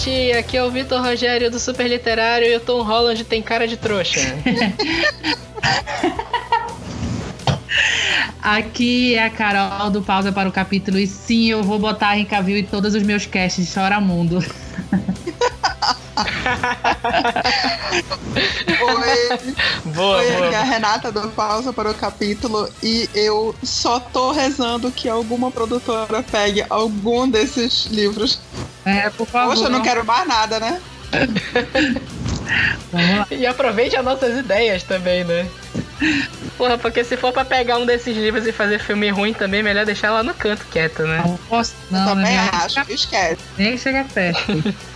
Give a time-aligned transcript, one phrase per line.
[0.00, 0.32] internet!
[0.32, 3.76] Aqui é o Vitor Rogério do Super Literário e o Tom Holland tem cara de
[3.76, 4.20] trouxa.
[8.42, 12.24] Aqui é a Carol do Pausa para o Capítulo e sim, eu vou botar em
[12.24, 14.42] Cavill em todos os meus casts de Chora Mundo.
[18.80, 19.38] Oi,
[19.92, 20.62] Boa, Oi, aqui é a boa.
[20.64, 26.64] Renata do Pausa para o capítulo e eu só tô rezando que alguma produtora pegue
[26.68, 28.40] algum desses livros.
[28.84, 29.54] É, por favor.
[29.54, 30.80] Poxa, eu não quero mais nada, né?
[33.30, 35.48] E aproveite as nossas ideias também, né?
[36.58, 39.86] Porra, porque se for pra pegar um desses livros e fazer filme ruim também, melhor
[39.86, 41.22] deixar lá no canto quieto, né?
[41.24, 43.38] Não posso, não, Também nem, acho, esquece.
[43.56, 44.74] nem chega perto.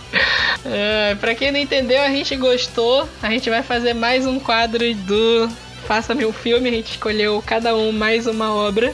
[0.65, 3.07] É, pra quem não entendeu, a gente gostou.
[3.21, 5.49] A gente vai fazer mais um quadro do
[5.87, 6.67] Faça-me um filme.
[6.69, 8.93] A gente escolheu cada um mais uma obra.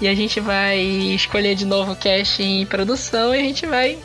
[0.00, 3.98] E a gente vai escolher de novo o cast em produção e a gente vai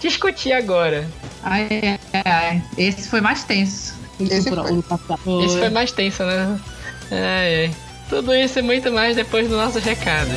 [0.00, 1.08] discutir agora.
[1.42, 2.62] Ai, ai, ai.
[2.76, 3.94] Esse foi mais tenso.
[4.20, 4.82] Esse O-
[5.22, 5.44] foi.
[5.44, 6.58] Esse foi mais tenso, né?
[7.12, 7.70] Ai, ai.
[8.08, 10.32] Tudo isso e muito mais depois dos nossos recados.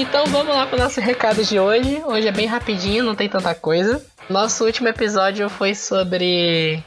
[0.00, 2.02] Então vamos lá para o nosso recado de hoje.
[2.04, 4.04] Hoje é bem rapidinho, não tem tanta coisa.
[4.28, 6.82] Nosso último episódio foi sobre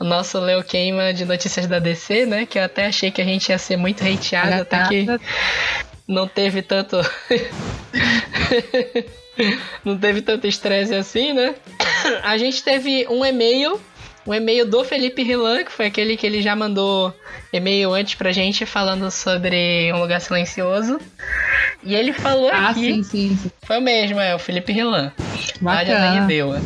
[0.00, 2.46] o nosso Leo Queima de notícias da DC, né?
[2.46, 5.06] Que eu até achei que a gente ia ser muito hateado, até que
[6.06, 6.96] não teve tanto.
[9.84, 11.54] não teve tanto estresse assim, né?
[12.24, 13.80] A gente teve um e-mail.
[14.26, 17.14] Um e-mail do Felipe Rilan, que foi aquele que ele já mandou
[17.50, 21.00] e-mail antes pra gente falando sobre um lugar silencioso.
[21.88, 22.80] E ele falou Ah, aqui.
[22.80, 23.50] sim, sim, sim.
[23.62, 25.10] Foi o mesmo, é, o Felipe Rilan.
[25.54, 26.10] De Bacana.
[26.10, 26.60] Ananindeua.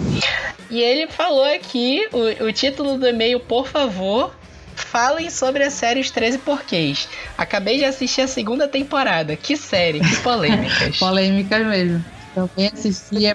[0.69, 4.35] E ele falou aqui o, o título do e-mail, por favor.
[4.75, 7.09] Falem sobre a série Os 13 Porquês.
[7.39, 9.37] Acabei de assistir a segunda temporada.
[9.37, 10.99] Que série, que polêmicas.
[10.99, 12.05] Polêmicas mesmo.
[12.35, 13.27] Também assisti.
[13.27, 13.35] É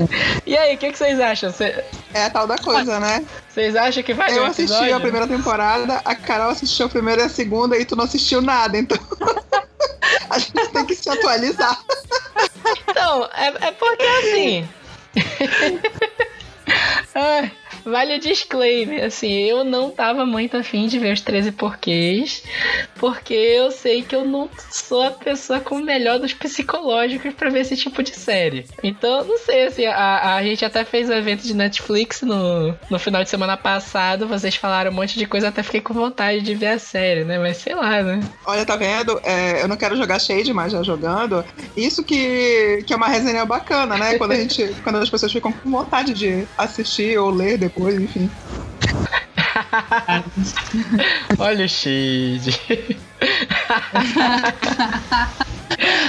[0.46, 1.50] e aí, o que, que vocês acham?
[1.50, 3.24] Cê- É a tal da coisa, né?
[3.48, 7.24] Vocês acham que vai Eu assisti a primeira temporada, a Carol assistiu a primeira e
[7.24, 8.98] a segunda e tu não assistiu nada, então.
[10.30, 11.78] a gente tem que se atualizar.
[12.88, 14.68] Então, é, é porque assim.
[17.14, 17.52] Ai,
[17.84, 22.42] vale o disclaimer, assim, eu não tava muito afim de ver os 13 porquês,
[22.96, 27.50] porque eu sei que eu não sou a pessoa com o melhor dos psicológicos pra
[27.50, 28.66] ver esse tipo de série.
[28.82, 32.98] Então, não sei, assim, a, a gente até fez um evento de Netflix no, no
[32.98, 36.54] final de semana passado, vocês falaram um monte de coisa, até fiquei com vontade de
[36.54, 37.38] ver a série, né?
[37.38, 38.20] Mas sei lá, né?
[38.46, 39.20] Olha, tá vendo?
[39.22, 41.44] É, eu não quero jogar shade, mas já jogando.
[41.76, 44.18] Isso que, que é uma resenha bacana, né?
[44.18, 48.30] Quando, a gente, quando as pessoas ficam com vontade de assistir ou ler depois, enfim.
[51.38, 52.60] Olha o shade.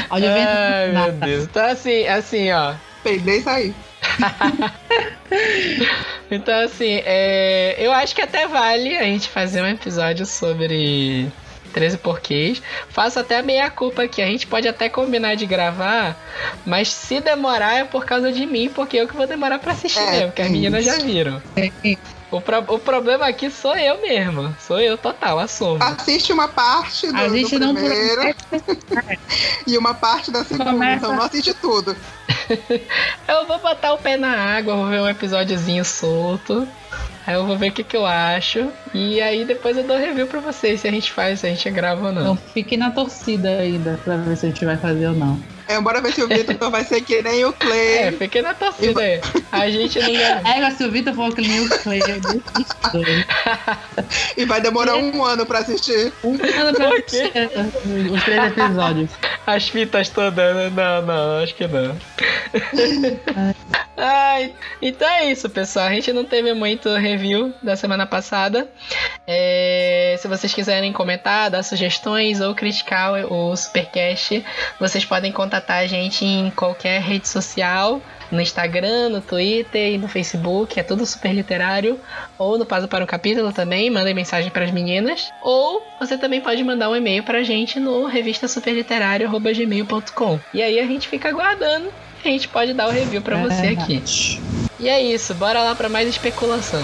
[0.10, 0.50] Olha o vento.
[0.50, 1.12] Ai, meu.
[1.14, 1.44] Deus.
[1.44, 2.74] Então, assim, assim, ó.
[3.04, 3.74] Peidei isso aí.
[6.32, 11.32] Então, assim, é, eu acho que até vale a gente fazer um episódio sobre
[11.76, 12.62] 13 porquês.
[12.88, 14.22] Faço até a meia culpa aqui.
[14.22, 16.16] A gente pode até combinar de gravar,
[16.66, 20.00] mas se demorar é por causa de mim, porque eu que vou demorar pra assistir
[20.00, 21.42] É, mesmo, porque as meninas já viram.
[22.32, 24.56] O, pro- o problema aqui sou eu mesmo.
[24.66, 25.84] Sou eu total, assumo.
[25.84, 28.22] Assiste uma parte do, A gente do não primeiro
[29.68, 31.94] e uma parte da segunda, Começa- então não assiste tudo.
[33.28, 36.68] Eu vou botar o pé na água, vou ver um episódiozinho solto.
[37.28, 38.68] Aí eu vou ver o que, que eu acho.
[38.94, 41.70] E aí depois eu dou review pra vocês se a gente faz, se a gente
[41.72, 42.22] grava ou não.
[42.22, 45.40] Então fique na torcida ainda pra ver se a gente vai fazer ou não.
[45.68, 48.12] É, bora ver se o Vitor vai ser que nem o É, Clay.
[48.20, 49.20] fiquei na torcida aí.
[49.52, 50.42] A gente não ganha.
[50.46, 52.76] É, se o Vitor for que nem o Clay, desisto.
[54.38, 56.14] E vai demorar um ano pra assistir.
[56.24, 57.32] Um ano pra Por quê?
[57.34, 59.10] assistir os três episódios.
[59.48, 61.96] As fitas todas, não, não, acho que não.
[63.98, 65.88] Ai, então é isso, pessoal.
[65.88, 68.70] A gente não teve muito review da semana passada.
[69.26, 74.44] É, se vocês quiserem comentar, dar sugestões ou criticar o Supercast,
[74.80, 78.02] vocês podem contatar a gente em qualquer rede social.
[78.32, 82.00] No Instagram, no Twitter e no Facebook, é tudo super literário.
[82.38, 85.32] Ou no Paso para o Capítulo também, mandem mensagem para as meninas.
[85.42, 90.40] Ou você também pode mandar um e-mail pra gente no revistasuperliterário.gmail.com.
[90.54, 91.92] E aí a gente fica aguardando.
[92.28, 93.94] A gente pode dar o review pra você aqui.
[93.94, 94.42] Verdade.
[94.80, 96.84] E é isso, bora lá pra mais especulação.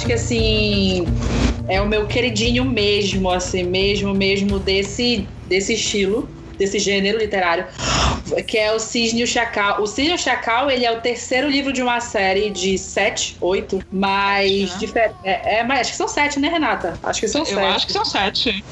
[0.00, 1.06] Acho que assim,
[1.68, 6.26] é o meu queridinho mesmo, assim, mesmo, mesmo desse, desse estilo,
[6.56, 7.66] desse gênero literário,
[8.46, 9.82] que é o Cisne e o Chacal.
[9.82, 13.36] O Cisne e o Chacal, ele é o terceiro livro de uma série de sete,
[13.42, 14.80] oito, mas...
[14.80, 15.12] Né?
[15.22, 16.98] É, é, mas acho que são sete, né, Renata?
[17.02, 17.58] Acho que são eu sete.
[17.58, 18.64] Eu acho que são sete.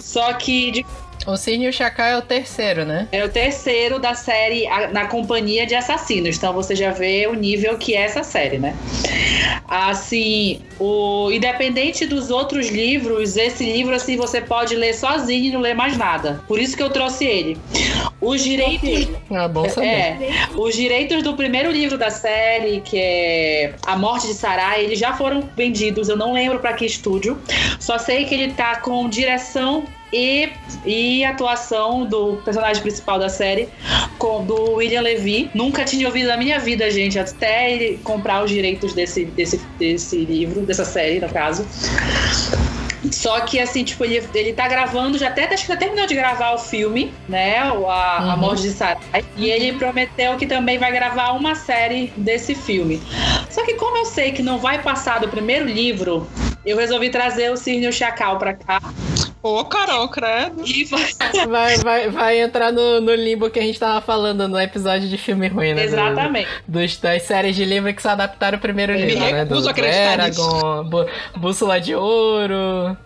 [0.00, 0.86] Só que de
[1.26, 3.08] o Cisne e o Chacal é o terceiro, né?
[3.12, 6.36] É o terceiro da série Na Companhia de Assassinos.
[6.36, 8.76] Então você já vê o nível que é essa série, né?
[9.68, 15.60] Assim, o independente dos outros livros, esse livro assim você pode ler sozinho e não
[15.60, 16.42] ler mais nada.
[16.46, 17.58] Por isso que eu trouxe ele.
[18.20, 19.08] Os direitos.
[19.30, 19.88] Ah, bom saber.
[19.88, 20.18] É,
[20.56, 25.12] os direitos do primeiro livro da série, que é A Morte de Sarai, eles já
[25.14, 26.08] foram vendidos.
[26.08, 27.38] Eu não lembro para que estúdio.
[27.80, 30.50] Só sei que ele tá com direção e,
[30.84, 33.68] e atuação do personagem principal da série,
[34.18, 35.50] com, do William Levy.
[35.54, 40.18] Nunca tinha ouvido na minha vida, gente, até ele comprar os direitos desse, desse, desse
[40.24, 41.66] livro, dessa série, no caso.
[43.10, 46.14] Só que, assim, tipo, ele, ele tá gravando, já até acho que já terminou de
[46.14, 47.58] gravar o filme, né?
[47.58, 48.30] A, uhum.
[48.30, 49.24] a Morte de Sarai.
[49.36, 53.02] E ele prometeu que também vai gravar uma série desse filme.
[53.50, 56.28] Só que, como eu sei que não vai passar do primeiro livro,
[56.64, 58.80] eu resolvi trazer o Cisne e o Chacal pra cá.
[59.42, 60.62] Ô, Carol, credo.
[61.48, 65.18] Vai, vai, vai entrar no, no limbo que a gente tava falando no episódio de
[65.18, 65.84] filme ruim, né?
[65.84, 66.48] Exatamente.
[66.68, 69.44] Do, dos, das séries de livro que se adaptaram ao primeiro livro, né?
[69.44, 69.60] Do
[70.42, 70.84] Dragon,
[71.36, 72.96] Bússola de Ouro.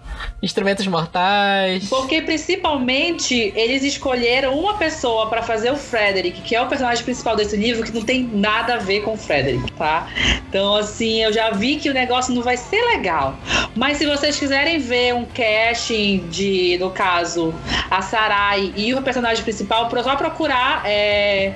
[0.43, 1.89] Instrumentos Mortais.
[1.89, 7.37] Porque principalmente eles escolheram uma pessoa para fazer o Frederick, que é o personagem principal
[7.37, 10.09] desse livro, que não tem nada a ver com o Frederick, tá?
[10.49, 13.37] Então, assim, eu já vi que o negócio não vai ser legal.
[13.75, 17.55] Mas se vocês quiserem ver um casting de, no caso,
[17.91, 21.55] a Sarai e o personagem principal, só procurar é,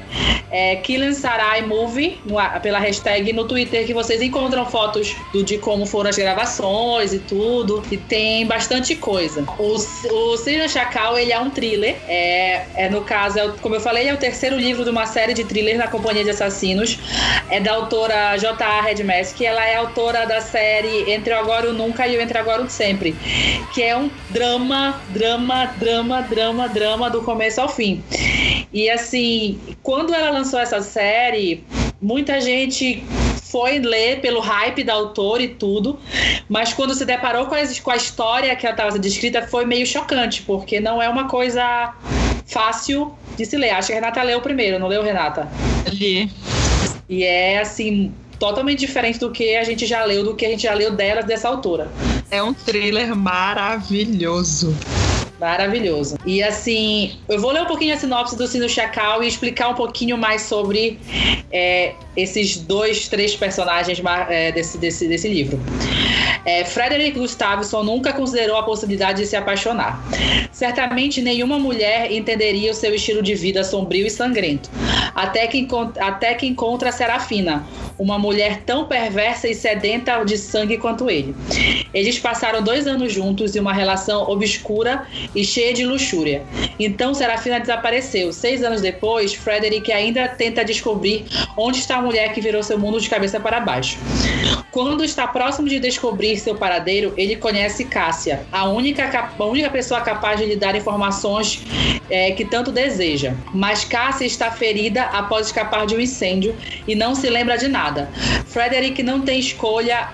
[0.50, 2.18] é Killing Sarai Movie
[2.62, 7.18] pela hashtag no Twitter que vocês encontram fotos do, de como foram as gravações e
[7.18, 7.82] tudo.
[7.90, 8.59] E tem bastante
[8.96, 9.44] coisa.
[9.58, 11.96] O, o Cisne Chacal, ele é um thriller.
[12.06, 15.34] É, é no caso, é, como eu falei, é o terceiro livro de uma série
[15.34, 16.98] de thrillers na Companhia de Assassinos.
[17.50, 18.82] É da autora J.A.
[18.82, 19.40] Redmask.
[19.40, 22.62] Ela é autora da série Entre o Agora e o Nunca e o Entre Agora
[22.62, 23.14] e o Sempre.
[23.72, 28.02] Que é um drama, drama, drama, drama, drama do começo ao fim.
[28.72, 31.64] E assim, quando ela lançou essa série,
[32.00, 33.04] muita gente
[33.50, 35.98] foi ler pelo hype da autora e tudo,
[36.48, 39.86] mas quando se deparou com a, com a história que ela estava descrita, foi meio
[39.86, 41.94] chocante, porque não é uma coisa
[42.46, 43.70] fácil de se ler.
[43.70, 45.48] Acho que a Renata leu primeiro, não leu, Renata?
[45.92, 46.30] Li.
[47.08, 50.62] E é assim, totalmente diferente do que a gente já leu, do que a gente
[50.62, 51.88] já leu dela, dessa autora.
[52.30, 54.76] É um thriller maravilhoso.
[55.40, 56.18] Maravilhoso.
[56.26, 59.74] E assim, eu vou ler um pouquinho a sinopse do Sino Chacal e explicar um
[59.74, 60.98] pouquinho mais sobre
[61.50, 65.58] é, esses dois, três personagens é, desse, desse, desse livro.
[66.44, 70.02] É, Frederick Gustavson nunca considerou a possibilidade de se apaixonar.
[70.52, 74.70] Certamente nenhuma mulher entenderia o seu estilo de vida sombrio e sangrento,
[75.20, 77.66] até que, até que encontra Serafina,
[77.98, 81.34] uma mulher tão perversa e sedenta de sangue quanto ele.
[81.92, 86.42] Eles passaram dois anos juntos em uma relação obscura e cheia de luxúria.
[86.78, 88.32] Então Serafina desapareceu.
[88.32, 92.98] Seis anos depois, Frederick ainda tenta descobrir onde está a mulher que virou seu mundo
[92.98, 93.98] de cabeça para baixo.
[94.70, 100.00] Quando está próximo de descobrir seu paradeiro, ele conhece Cássia, a única, a única pessoa
[100.00, 101.62] capaz de lhe dar informações
[102.08, 103.34] é, que tanto deseja.
[103.52, 108.10] Mas Cássia está ferida após escapar de um incêndio e não se lembra de nada.
[108.46, 110.08] Frederick não tem escolha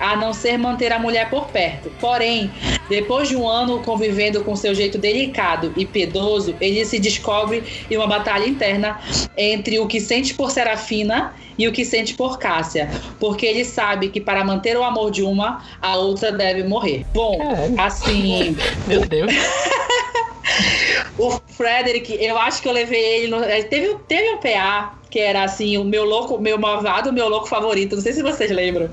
[0.00, 1.90] a não ser manter a mulher por perto.
[2.00, 2.50] Porém,
[2.88, 7.96] depois de um ano convivendo com seu jeito delicado e piedoso, ele se descobre em
[7.96, 9.00] uma batalha interna
[9.36, 14.10] entre o que sente por Serafina e o que sente por Cássia, porque ele sabe
[14.10, 17.06] que para manter o amor de uma, a outra deve morrer.
[17.14, 17.38] Bom,
[17.78, 18.56] assim.
[18.86, 19.32] Meu Deus.
[21.18, 23.28] o Frederick, eu acho que eu levei ele.
[23.28, 27.48] No, teve, teve um PA que era assim, o meu louco, meu malvado, meu louco
[27.48, 27.94] favorito.
[27.94, 28.90] Não sei se vocês lembram.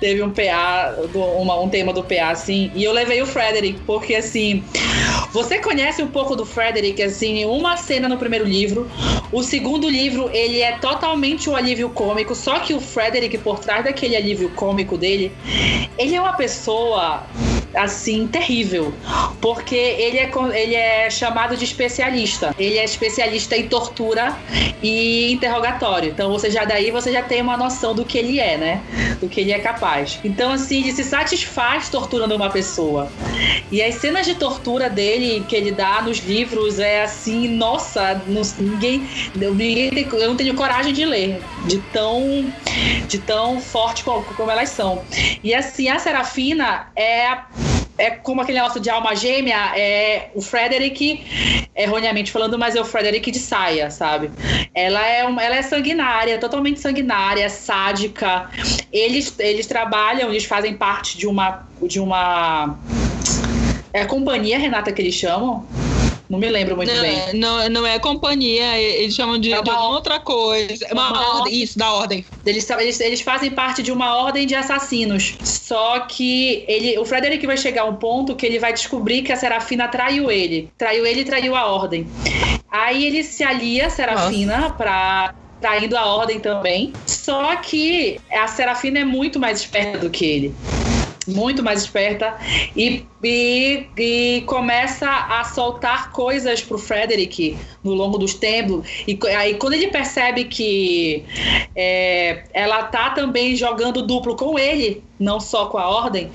[0.00, 4.14] Teve um PA, uma, um tema do PA, assim, e eu levei o Frederick, porque
[4.14, 4.64] assim.
[5.32, 8.90] Você conhece um pouco do Frederick, assim, uma cena no primeiro livro.
[9.30, 13.58] O segundo livro, ele é totalmente o um alívio cômico, só que o Frederick, por
[13.58, 15.30] trás daquele alívio cômico dele,
[15.98, 17.24] ele é uma pessoa
[17.74, 18.92] assim, terrível.
[19.40, 22.54] Porque ele é, ele é chamado de especialista.
[22.58, 24.36] Ele é especialista em tortura
[24.82, 26.10] e interrogatório.
[26.10, 28.82] Então você já daí você já tem uma noção do que ele é, né?
[29.20, 30.18] Do que ele é capaz.
[30.24, 33.10] Então, assim, ele se satisfaz torturando uma pessoa.
[33.70, 38.20] E as cenas de tortura dele que ele dá nos livros é assim, nossa,
[38.58, 42.52] ninguém, ninguém eu não tenho coragem de ler, de tão,
[43.08, 45.02] de tão forte como, como elas são.
[45.42, 47.38] E assim, a Serafina é
[47.98, 51.24] é como aquele negócio de alma gêmea, é o Frederick,
[51.74, 54.30] erroneamente falando, mas é o Frederick de saia, sabe?
[54.74, 58.50] Ela é, uma, ela é sanguinária, totalmente sanguinária, sádica.
[58.92, 61.66] Eles, eles trabalham, eles fazem parte de uma.
[61.82, 62.76] De uma
[63.92, 65.66] é a companhia, Renata, que eles chamam?
[66.28, 67.34] Não me lembro muito não, bem.
[67.34, 70.86] Não, não é companhia, eles chamam de, é uma, de outra coisa.
[70.86, 72.24] É uma, uma ordem, isso, da ordem.
[72.44, 75.36] Eles, eles, eles fazem parte de uma ordem de assassinos.
[75.42, 79.32] Só que ele, o Frederick vai chegar a um ponto que ele vai descobrir que
[79.32, 80.68] a Serafina traiu ele.
[80.76, 82.06] Traiu ele e traiu a ordem.
[82.70, 84.74] Aí ele se alia a Serafina Nossa.
[84.74, 86.92] pra traindo a ordem também.
[87.06, 90.54] Só que a Serafina é muito mais esperta do que ele
[91.26, 92.36] muito mais esperta
[92.76, 98.86] e, e, e, começa a soltar coisas pro Frederick no longo dos tempos.
[99.06, 101.24] E aí, quando ele percebe que
[101.74, 106.30] é, ela tá também jogando duplo com ele, não só com a Ordem,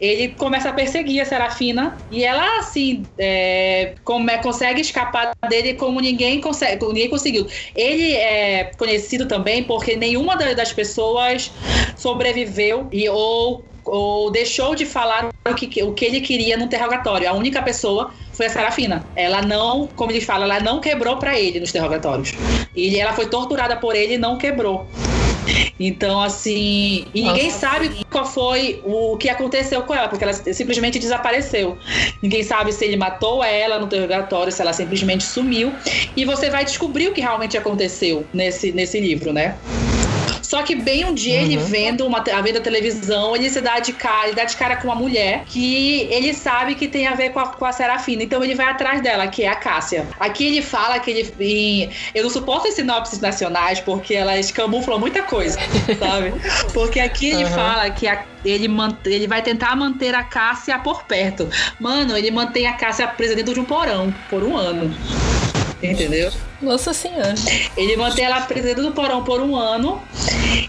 [0.00, 5.74] ele começa a perseguir a Serafina e ela, assim, é, como, é, consegue escapar dele
[5.74, 7.46] como ninguém, consegue, ninguém conseguiu.
[7.74, 11.50] Ele é conhecido também porque nenhuma das pessoas
[11.96, 17.28] sobreviveu e ou ou deixou de falar o que, o que ele queria no interrogatório.
[17.28, 19.04] A única pessoa foi a Serafina.
[19.14, 22.32] Ela não, como ele fala, ela não quebrou para ele nos interrogatórios.
[22.74, 24.86] E ela foi torturada por ele e não quebrou.
[25.78, 27.06] Então, assim.
[27.14, 27.58] E ninguém Nossa.
[27.58, 31.78] sabe qual foi o que aconteceu com ela, porque ela simplesmente desapareceu.
[32.22, 35.72] Ninguém sabe se ele matou ela no interrogatório, se ela simplesmente sumiu.
[36.16, 39.56] E você vai descobrir o que realmente aconteceu nesse, nesse livro, né?
[40.46, 41.44] Só que bem um dia uhum.
[41.44, 44.56] ele vendo uma a vendo a televisão, ele se dá de cara, ele dá de
[44.56, 47.72] cara com uma mulher que ele sabe que tem a ver com a, com a
[47.72, 48.22] Serafina.
[48.22, 50.06] Então ele vai atrás dela, que é a Cássia.
[50.20, 51.34] Aqui ele fala que ele.
[51.40, 55.58] Em, eu não suporto as sinopses nacionais porque elas camuflam muita coisa,
[55.98, 56.32] sabe?
[56.72, 57.50] Porque aqui ele uhum.
[57.50, 58.68] fala que a, ele,
[59.06, 61.48] ele vai tentar manter a Cássia por perto.
[61.80, 64.94] Mano, ele mantém a Cássia presa dentro de um porão por um ano.
[65.92, 66.32] Entendeu?
[66.60, 67.34] Nossa Senhora.
[67.76, 70.02] Ele mantém ela presa do porão por um ano.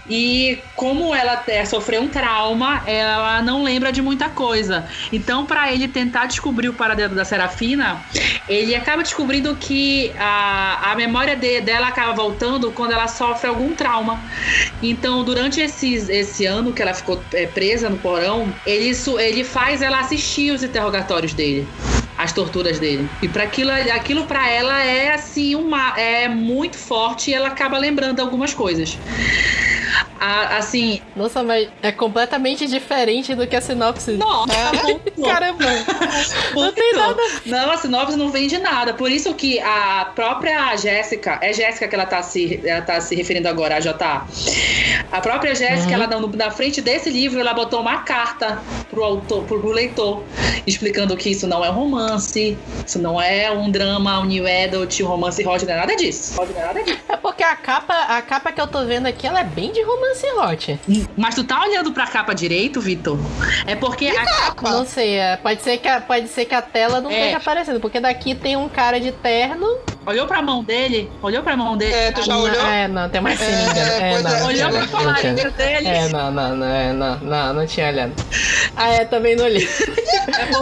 [0.08, 4.86] E como ela é, sofreu um trauma, ela não lembra de muita coisa.
[5.12, 8.02] Então, para ele tentar descobrir o paradeiro da Serafina,
[8.48, 13.74] ele acaba descobrindo que a, a memória de, dela acaba voltando quando ela sofre algum
[13.74, 14.20] trauma.
[14.82, 19.82] Então, durante esses, esse ano que ela ficou é, presa no porão, ele, ele faz
[19.82, 21.68] ela assistir os interrogatórios dele
[22.18, 23.08] as torturas dele.
[23.22, 27.78] E para aquilo, aquilo para ela é assim uma é muito forte e ela acaba
[27.78, 28.98] lembrando algumas coisas.
[30.20, 31.00] A, assim.
[31.14, 34.12] Nossa, mas é completamente diferente do que a sinopse.
[34.12, 35.22] Nossa, é?
[35.22, 35.64] caramba.
[36.54, 37.22] não tem nada.
[37.46, 38.94] Não, a sinopse não vem de nada.
[38.94, 43.14] Por isso que a própria Jéssica, é Jéssica que ela tá se, ela tá se
[43.14, 44.26] referindo agora, a J.
[45.10, 46.02] A própria Jéssica, uhum.
[46.02, 50.22] ela na frente desse livro, ela botou uma carta pro autor, pro, pro leitor,
[50.66, 55.00] explicando que isso não é um romance, isso não é um drama, um new adult,
[55.00, 56.36] um romance hot, não é nada disso.
[56.36, 56.98] Não é nada disso.
[57.08, 59.82] É porque a capa, a capa que eu tô vendo aqui, ela é bem de
[59.88, 60.80] romance hot.
[61.16, 63.18] Mas tu tá olhando pra capa direito, Vitor?
[63.66, 64.70] É porque a capa.
[64.70, 67.18] Não sei, é, pode ser que a, pode ser que a tela não é.
[67.18, 69.78] esteja aparecendo, porque daqui tem um cara de terno.
[70.08, 71.10] Olhou pra mão dele?
[71.20, 71.92] Olhou pra mão dele?
[71.92, 72.66] É, tu já olhou?
[72.66, 73.78] É, não, tem uma seringa.
[73.78, 74.44] É, é, não, é.
[74.44, 75.86] Olhou pra colarinha dele?
[75.86, 78.14] É, não, não, não, é, não, não, não tinha olhado.
[78.74, 79.68] Ah, é, também não olhei.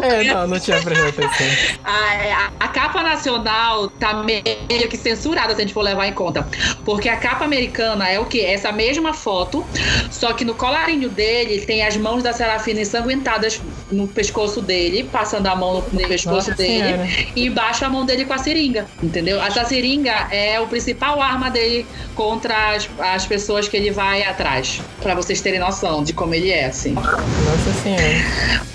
[0.02, 1.46] É, é, não, não tinha prestado atenção.
[1.84, 4.42] A, é, a, a capa nacional tá meio
[4.88, 6.44] que censurada, se a gente for levar em conta.
[6.84, 8.40] Porque a capa americana é o quê?
[8.40, 9.64] Essa mesma foto,
[10.10, 13.60] só que no colarinho dele tem as mãos da Serafina ensanguentadas
[13.92, 17.08] no pescoço dele, passando a mão no pescoço Nossa dele, senhora.
[17.36, 19.35] e embaixo a mão dele com a seringa, entendeu?
[19.40, 24.80] A seringa é o principal arma dele contra as, as pessoas que ele vai atrás,
[25.02, 26.92] para vocês terem noção de como ele é, assim.
[26.92, 28.02] Nossa senhora.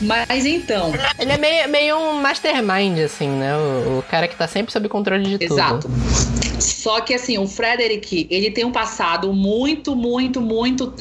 [0.01, 0.93] Mas então.
[1.19, 3.55] Ele é meio, meio um mastermind, assim, né?
[3.55, 5.87] O, o cara que tá sempre sob controle de Exato.
[5.87, 5.95] tudo.
[5.95, 6.51] Exato.
[6.61, 10.93] Só que assim, o Frederick, ele tem um passado muito, muito, muito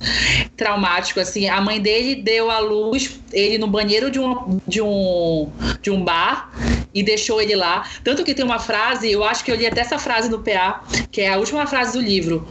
[0.57, 1.21] traumático.
[1.21, 5.49] Assim, a mãe dele deu à luz ele no banheiro de um, de um,
[5.81, 6.51] de um bar
[6.95, 7.87] e deixou ele lá.
[8.03, 10.85] Tanto que tem uma frase, eu acho que eu li até essa frase no PA,
[11.11, 12.47] que é a última frase do livro,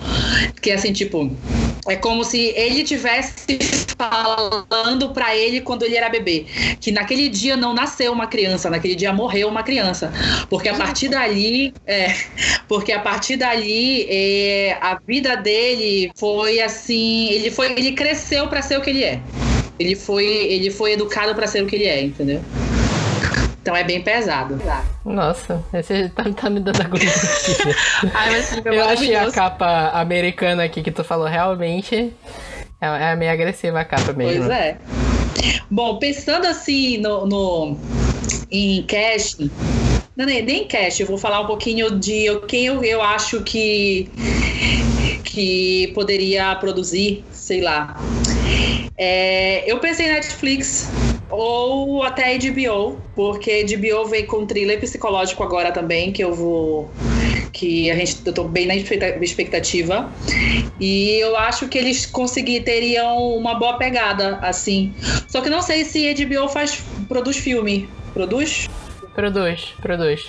[0.61, 1.31] que é assim, tipo
[1.87, 3.57] É como se ele tivesse
[3.97, 6.45] falando para ele quando ele era bebê,
[6.79, 10.11] que naquele dia não nasceu uma criança, naquele dia morreu uma criança,
[10.49, 12.15] porque a partir dali, é,
[12.67, 18.61] porque a partir dali é, a vida dele foi assim, ele foi, ele cresceu para
[18.61, 19.19] ser o que ele é.
[19.77, 22.41] Ele foi, ele foi educado para ser o que ele é, entendeu?
[23.69, 24.59] Então é bem pesado.
[25.05, 27.07] Nossa, esse tá, tá me dando agonia.
[28.15, 32.11] Ai, mas fica Eu achei a capa americana aqui que tu falou realmente.
[32.81, 34.47] É, é meio agressiva a capa mesmo.
[34.47, 34.77] Pois é.
[35.69, 37.77] Bom, pensando assim no, no
[38.49, 39.51] em casting,
[40.17, 44.09] não, nem, nem casting, eu vou falar um pouquinho de quem eu, eu acho que
[45.23, 47.95] que poderia produzir, sei lá.
[48.97, 50.89] É, eu pensei em Netflix
[51.29, 56.89] ou até HBO, porque HBO vem com thriller psicológico agora também, que eu vou
[57.51, 60.09] que a gente eu tô bem na expecta- expectativa.
[60.79, 64.93] E eu acho que eles conseguir teriam uma boa pegada assim.
[65.27, 67.89] Só que não sei se HBO faz produz filme.
[68.13, 68.67] Produz?
[69.15, 70.27] Produz, produz.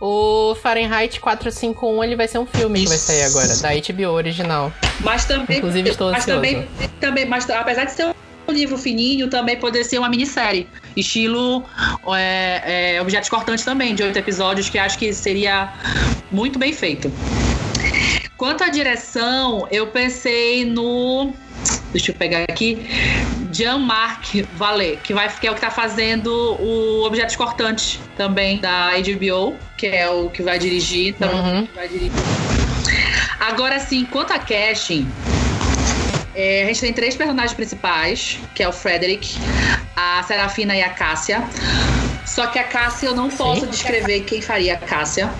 [0.00, 4.72] O Fahrenheit 451 ele vai ser um filme que vai sair agora, da HBO original.
[5.00, 6.40] Mas também Inclusive, estou mas ansioso.
[6.40, 6.68] também,
[6.98, 8.12] também mas apesar de ser
[8.48, 11.64] um livro fininho, também poderia ser uma minissérie, estilo
[12.14, 15.72] é, é, Objetos Cortantes também, de oito episódios, que acho que seria
[16.30, 17.12] muito bem feito.
[18.36, 21.32] Quanto à direção, eu pensei no.
[21.92, 22.84] Deixa eu pegar aqui.
[23.52, 28.90] Jean-Marc Vallée, que, vai, que é o que tá fazendo o Objetos Cortantes também, da
[28.96, 31.08] HBO, que é o que vai dirigir.
[31.08, 31.66] Então, Uhum.
[31.66, 32.12] que vai dirigir.
[33.38, 35.06] Agora sim, quanto a casting,
[36.34, 39.36] é, a gente tem três personagens principais, que é o Frederick,
[39.96, 41.42] a Serafina e a Cássia.
[42.24, 45.30] Só que a Cássia eu não posso descrever quem faria a Cássia.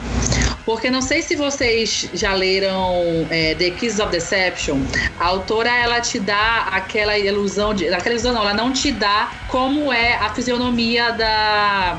[0.64, 4.80] Porque não sei se vocês já leram é, The Kiss of Deception.
[5.18, 7.88] A autora ela te dá aquela ilusão de.
[7.88, 11.98] Aquela ilusão não, ela não te dá como é a fisionomia da.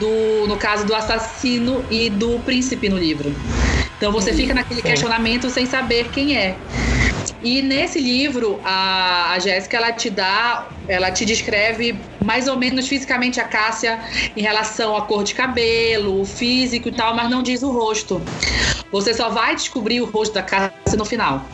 [0.00, 3.34] Do, no caso do assassino e do príncipe no livro.
[3.96, 4.88] Então você fica naquele Sim.
[4.88, 6.56] questionamento sem saber quem é.
[7.42, 12.88] E nesse livro, a, a Jéssica, ela te dá, ela te descreve mais ou menos
[12.88, 14.00] fisicamente a Cássia
[14.36, 18.20] em relação à cor de cabelo, o físico e tal, mas não diz o rosto.
[18.90, 21.46] Você só vai descobrir o rosto da Cássia no final.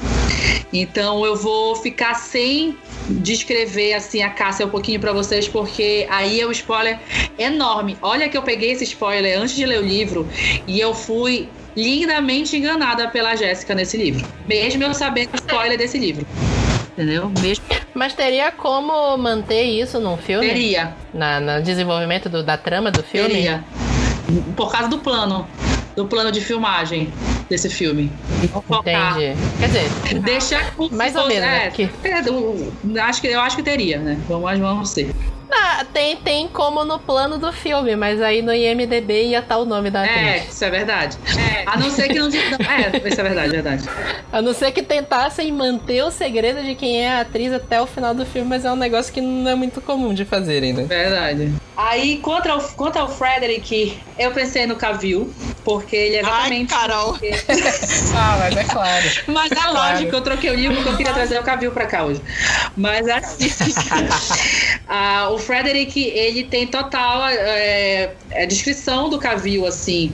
[0.73, 2.77] Então eu vou ficar sem
[3.09, 6.99] descrever assim a Cássia um pouquinho pra vocês, porque aí é um spoiler
[7.39, 7.99] enorme.
[8.01, 10.29] Olha que eu peguei esse spoiler antes de ler o livro
[10.67, 14.27] e eu fui lindamente enganada pela Jéssica nesse livro.
[14.47, 16.27] Mesmo eu sabendo o spoiler desse livro.
[16.93, 17.33] Entendeu?
[17.41, 20.47] Mesmo Mas teria como manter isso num filme?
[20.47, 20.95] teria.
[21.15, 23.29] Na, no desenvolvimento do- da trama do filme?
[23.31, 23.65] Teria.
[24.57, 25.47] Por causa do plano.
[25.97, 27.13] Do plano de filmagem
[27.51, 28.11] desse filme.
[28.67, 29.13] Focar.
[29.19, 29.37] Entendi.
[29.59, 31.73] Quer dizer, Deixa como Mais ou menos, né?
[32.05, 34.19] é, é, do- acho que, eu acho que teria, né?
[34.29, 35.11] Vamos, vamos ser.
[35.55, 39.65] Ah, tem, tem como no plano do filme, mas aí no IMDB ia estar o
[39.65, 40.55] nome da É, atriz.
[40.55, 41.19] isso é verdade.
[41.67, 42.27] A não ser que não.
[42.29, 43.89] É, isso é verdade, verdade.
[44.33, 47.87] A não ser que tentassem manter o segredo de quem é a atriz até o
[47.87, 50.85] final do filme, mas é um negócio que não é muito comum de fazerem, né?
[50.85, 51.53] Verdade.
[51.77, 55.33] Aí, quanto ao, quanto ao Frederick, eu pensei no Cavill,
[55.65, 56.69] porque ele é Ai, exatamente.
[56.71, 57.19] Carol.
[58.15, 59.11] Ah, mas é claro.
[59.29, 59.73] Mas é Claro.
[59.75, 62.21] lógico, eu troquei o livro porque eu queria trazer o Cavill pra cá hoje.
[62.77, 63.49] Mas assim,
[64.95, 70.13] ah, o Frederick, ele tem total é, a descrição do Cavill, assim.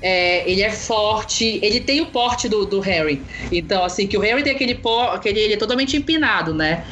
[0.00, 3.20] É, ele é forte, ele tem o porte do, do Harry.
[3.50, 6.84] Então, assim, que o Harry tem aquele porte, aquele, ele é totalmente empinado, né?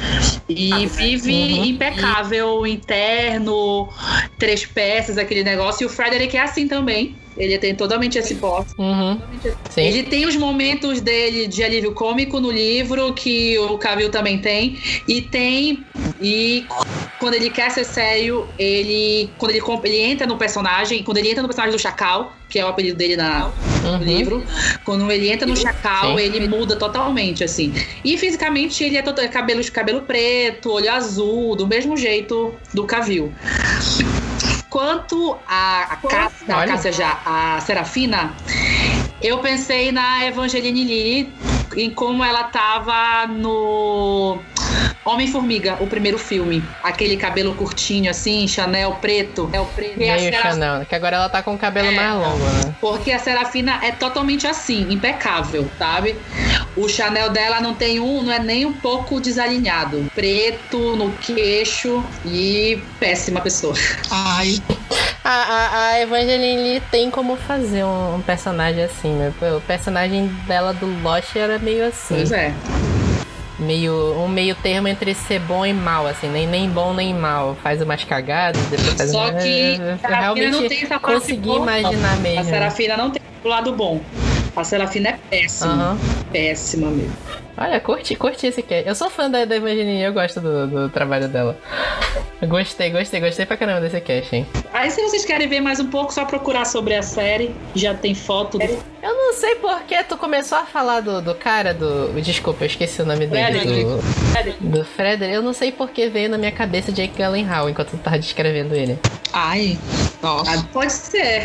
[0.48, 1.64] E vive Uhum.
[1.64, 3.88] impecável, interno,
[4.36, 5.84] três peças, aquele negócio.
[5.84, 7.14] E o Frederick é assim também.
[7.36, 8.72] Ele tem totalmente esse porte.
[8.78, 9.18] Uhum.
[9.76, 14.78] Ele tem os momentos dele de alívio cômico no livro, que o Cavill também tem.
[15.08, 15.84] E tem.
[16.20, 16.66] E
[17.18, 19.30] quando ele quer ser sério, ele.
[19.38, 22.64] Quando ele, ele entra no personagem, quando ele entra no personagem do Chacal, que é
[22.64, 23.50] o apelido dele na,
[23.82, 23.98] no Uhum.
[23.98, 24.44] livro,
[24.84, 26.24] quando ele entra no Chacal, Sim.
[26.24, 27.72] ele muda totalmente, assim.
[28.04, 33.32] E fisicamente ele é todo, cabelo, cabelo preto, olho azul, do mesmo jeito do Cavill.
[34.72, 36.66] Quanto a, a, Cássia, a.
[36.66, 38.34] Cássia já, a Serafina,
[39.20, 41.34] eu pensei na Evangeline Lilly,
[41.76, 44.38] em como ela tava no
[45.04, 46.62] Homem-Formiga, o primeiro filme.
[46.82, 49.50] Aquele cabelo curtinho, assim, Chanel preto.
[49.52, 50.00] É o preto.
[50.00, 51.90] E a Meio Sera- Chanel, que agora ela tá com o cabelo É.
[51.92, 52.74] mais longo, né?
[52.80, 56.16] porque a Serafina é totalmente assim, impecável, sabe?
[56.76, 60.06] O Chanel dela não tem um, não é nem um pouco desalinhado.
[60.14, 63.74] Preto no queixo e péssima pessoa.
[64.10, 64.60] Ai,
[65.24, 69.32] A, a, a Evangeline tem como fazer um, um personagem assim, né?
[69.56, 72.16] O personagem dela do Lost era meio assim.
[72.16, 72.52] Pois é.
[73.58, 77.56] meio um meio termo entre ser bom e mal, assim, nem, nem bom nem mal.
[77.62, 79.42] Faz umas cagadas, depois faz Só umas...
[79.44, 82.44] que a realmente não tem essa parte consegui boa, imaginar A mesmo.
[82.44, 84.00] Serafina não tem o lado bom.
[84.54, 85.72] A Serafina é péssima.
[85.72, 85.98] Aham.
[86.32, 87.16] Péssima mesmo.
[87.56, 88.88] Olha, curti, curti esse cast.
[88.88, 91.56] Eu sou fã da, da Evangeline, eu gosto do, do trabalho dela.
[92.42, 94.46] Gostei, gostei, gostei pra caramba desse cast, hein?
[94.72, 97.54] Aí, se vocês querem ver mais um pouco, só procurar sobre a série.
[97.74, 101.34] Já tem foto do Eu não sei por que tu começou a falar do, do
[101.34, 102.08] cara do.
[102.20, 103.60] Desculpa, eu esqueci o nome dele.
[103.60, 103.84] Frederick.
[103.84, 105.34] Do, do Frederick.
[105.34, 108.74] Eu não sei por que veio na minha cabeça Jake Gyllenhaal enquanto tu tava descrevendo
[108.74, 108.98] ele.
[109.32, 109.78] Ai,
[110.22, 110.52] nossa.
[110.52, 111.42] Ah, pode ser.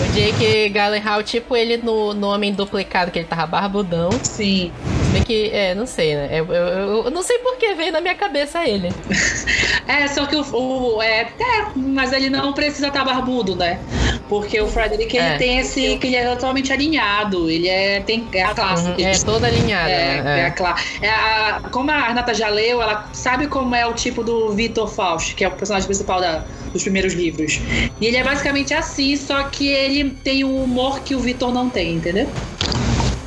[0.00, 4.10] O Jake Gyllenhaal, tipo ele no, no Homem Duplicado, que ele tava barbudão.
[4.22, 4.72] Sim.
[5.12, 6.28] Bem que, é, não sei, né?
[6.32, 8.88] Eu, eu, eu- não sei por que veio na minha cabeça ele.
[9.84, 10.42] É, só que o.
[10.56, 13.80] o- é, é, mas ele não precisa estar barbudo, né?
[14.28, 15.36] Porque o Frederick ele É.
[15.36, 15.98] tem esse.
[15.98, 17.50] que ele é totalmente alinhado.
[17.50, 18.00] Ele é.
[18.00, 18.86] Tem, é a classe.
[18.88, 19.90] Uhum, é toda alinhada.
[19.90, 20.40] É, né?
[20.40, 23.92] é a cla- é a- como a Renata já leu, ela sabe como é o
[23.92, 27.60] tipo do Vitor Faust, que é o personagem principal da- dos primeiros livros.
[28.00, 31.68] E ele é basicamente assim, só que ele tem um humor que o Vitor não
[31.68, 32.28] tem, entendeu?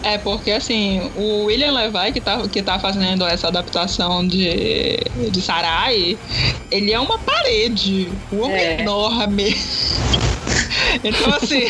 [0.06, 4.98] É porque assim, o William Levy, que tá, que tá fazendo essa adaptação de,
[5.32, 6.16] de Sarai,
[6.70, 8.08] ele é uma parede.
[8.32, 8.74] O homem É.
[8.76, 9.56] é enorme.
[11.04, 11.66] Então assim,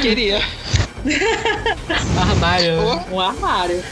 [0.00, 0.40] queria.
[2.18, 2.76] Armário.
[2.82, 3.04] né?
[3.10, 3.82] Oh, Um armário.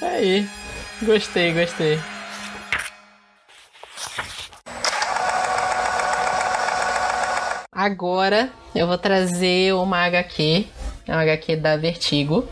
[0.00, 0.46] Aí.
[1.02, 1.98] Gostei, gostei.
[7.72, 10.66] Agora eu vou trazer uma HQ.
[11.08, 12.46] É uma HQ da Vertigo.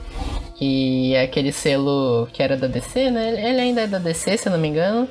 [0.57, 3.29] Que é aquele selo que era da DC, né?
[3.51, 5.07] Ele ainda é da DC, se eu não me engano.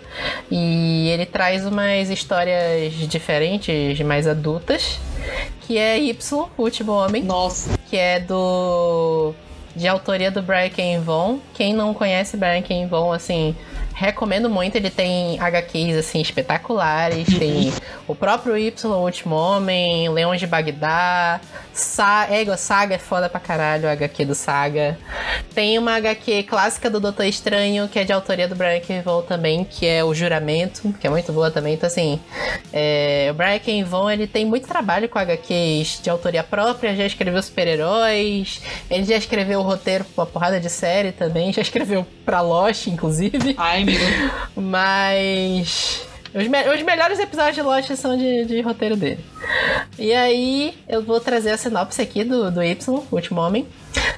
[0.50, 5.00] E ele traz umas histórias diferentes, mais adultas.
[5.62, 7.78] Que é Y, o último homem Nossa.
[7.88, 9.36] que é do
[9.76, 10.98] de autoria do Brian K.
[11.00, 11.40] Vaughan.
[11.54, 12.86] Quem não conhece Brian K.
[12.88, 13.56] Vaughan, assim,
[13.96, 14.76] recomendo muito.
[14.76, 17.74] Ele tem HQs assim espetaculares, tem
[18.08, 21.40] o próprio Y, o Último Homem, Leões de Bagdá,
[21.74, 24.98] Sa é, igual, Saga é foda pra caralho, o HQ do Saga.
[25.54, 29.02] Tem uma HQ clássica do Doutor Estranho, que é de autoria do Brian K.
[29.02, 31.74] Vaughan também, que é o Juramento, que é muito boa também.
[31.74, 32.20] Então assim,
[32.72, 33.84] é, o Brian K.
[33.84, 39.16] Vaughan, ele tem muito trabalho com HQs de autoria própria, já escreveu super-heróis, ele já
[39.16, 43.56] escreveu o roteiro pra uma porrada de série também, já escreveu pra Lost, inclusive.
[43.58, 43.85] ai,
[44.56, 46.06] Mas.
[46.34, 49.20] Os, me- os melhores episódios de Lost são de, de roteiro dele.
[49.98, 53.66] E aí, eu vou trazer a sinopse aqui do, do Y, último homem.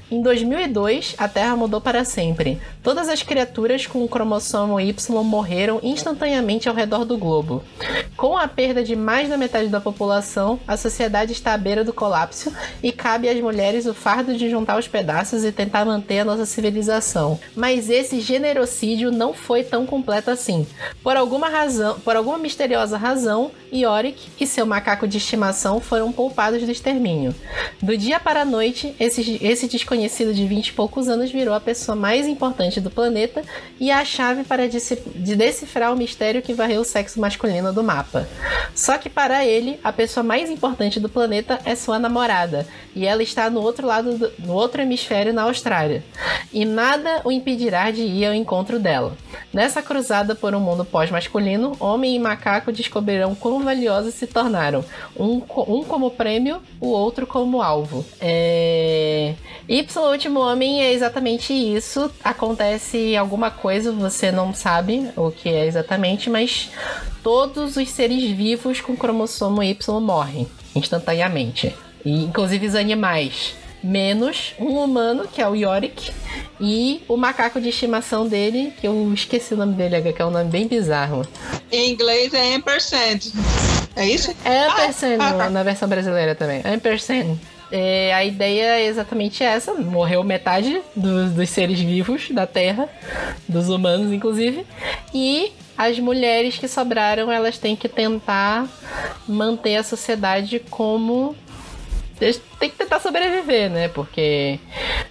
[0.09, 2.61] Em 2002, a Terra mudou para sempre.
[2.81, 7.61] Todas as criaturas com o cromossomo Y morreram instantaneamente ao redor do globo.
[8.15, 11.91] Com a perda de mais da metade da população, a sociedade está à beira do
[11.91, 16.25] colapso e cabe às mulheres o fardo de juntar os pedaços e tentar manter a
[16.25, 17.37] nossa civilização.
[17.53, 20.65] Mas esse generocídio não foi tão completo assim.
[21.03, 26.63] Por alguma razão, por alguma misteriosa razão, Yorick e seu macaco de estimação foram poupados
[26.63, 27.35] do extermínio.
[27.81, 29.67] Do dia para a noite, esse, esse
[30.33, 33.43] de 20 e poucos anos virou a pessoa mais importante do planeta
[33.79, 38.27] e a chave para de decifrar o mistério que varreu o sexo masculino do mapa.
[38.75, 43.23] Só que para ele, a pessoa mais importante do planeta é sua namorada, e ela
[43.23, 46.03] está no outro lado, do, no outro hemisfério na Austrália.
[46.53, 49.15] E nada o impedirá de ir ao encontro dela.
[49.53, 54.83] Nessa cruzada por um mundo pós-masculino, homem e macaco descobrirão quão valiosos se tornaram,
[55.17, 58.05] um, um como prêmio, o outro como alvo.
[58.19, 59.33] É...
[59.87, 62.11] Y, o último homem, é exatamente isso.
[62.23, 66.69] Acontece alguma coisa, você não sabe o que é exatamente, mas
[67.23, 71.75] todos os seres vivos com cromossomo Y morrem instantaneamente.
[72.05, 73.55] E, inclusive os animais.
[73.83, 76.11] Menos um humano, que é o Yorick,
[76.59, 80.31] e o macaco de estimação dele, que eu esqueci o nome dele, que é um
[80.31, 81.25] nome bem bizarro.
[81.71, 83.19] Em inglês é ampersand.
[83.95, 84.33] É isso?
[84.43, 85.49] É Ampersand Ah, no- tá.
[85.49, 86.61] na versão brasileira também.
[86.65, 87.37] Ampersand.
[87.71, 89.73] É, a ideia é exatamente essa.
[89.73, 92.87] Morreu metade dos, dos seres vivos da Terra,
[93.47, 94.65] dos humanos inclusive.
[95.13, 98.67] E as mulheres que sobraram, elas têm que tentar
[99.27, 101.35] manter a sociedade como
[102.19, 103.87] têm que tentar sobreviver, né?
[103.87, 104.59] Porque,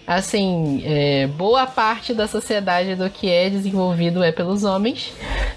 [0.07, 5.12] assim, é, boa parte da sociedade do que é desenvolvido é pelos homens.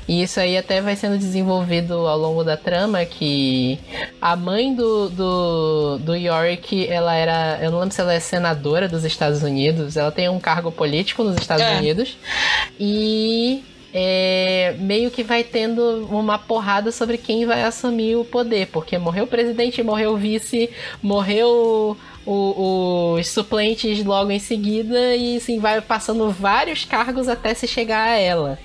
[0.08, 3.80] E isso aí até vai sendo desenvolvido ao longo da trama, que
[4.22, 7.60] a mãe do, do, do Yorick, ela era...
[7.62, 9.98] Eu não lembro se ela é senadora dos Estados Unidos.
[9.98, 11.78] Ela tem um cargo político nos Estados É.
[11.78, 12.18] Unidos.
[12.80, 13.64] E...
[13.94, 19.24] é, meio que vai tendo uma porrada sobre quem vai assumir o poder, porque morreu
[19.24, 20.70] o presidente, morreu o vice,
[21.02, 27.54] morreu o, o- os suplentes logo em seguida e assim vai passando vários cargos até
[27.54, 28.60] se chegar a ela.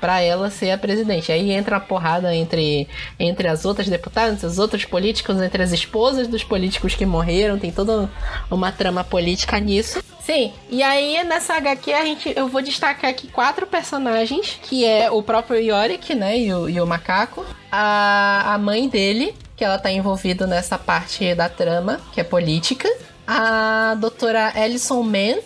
[0.00, 1.32] Pra ela ser a presidente.
[1.32, 2.86] Aí entra uma porrada entre,
[3.18, 7.58] entre as outras deputadas, os outros políticos, entre as esposas dos políticos que morreram.
[7.58, 8.10] Tem toda
[8.50, 10.02] uma trama política nisso.
[10.24, 15.10] Sim, e aí nessa HQ a gente, eu vou destacar aqui quatro personagens, que é
[15.10, 19.78] o próprio Yorick, né, e o, e o macaco, a, a mãe dele, que ela
[19.78, 22.88] tá envolvida nessa parte da trama, que é política,
[23.26, 25.40] a doutora Alison Mann,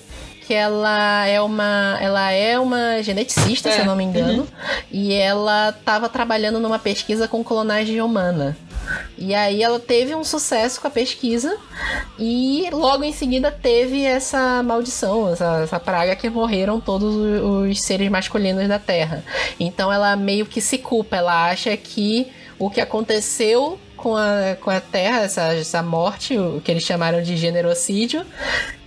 [0.47, 4.47] que ela é uma ela é uma geneticista, se É, eu não me engano,
[4.91, 8.57] e ela estava trabalhando numa pesquisa com clonagem humana.
[9.19, 11.57] E aí ela teve um sucesso com a pesquisa
[12.19, 17.83] e logo em seguida teve essa maldição, essa, essa praga que morreram todos os, os
[17.83, 19.25] seres masculinos da Terra.
[19.59, 22.29] Então ela meio que se culpa, ela acha que
[22.59, 27.21] o que aconteceu com a, com a Terra, essa, essa morte, o que eles chamaram
[27.21, 28.25] de generocídio,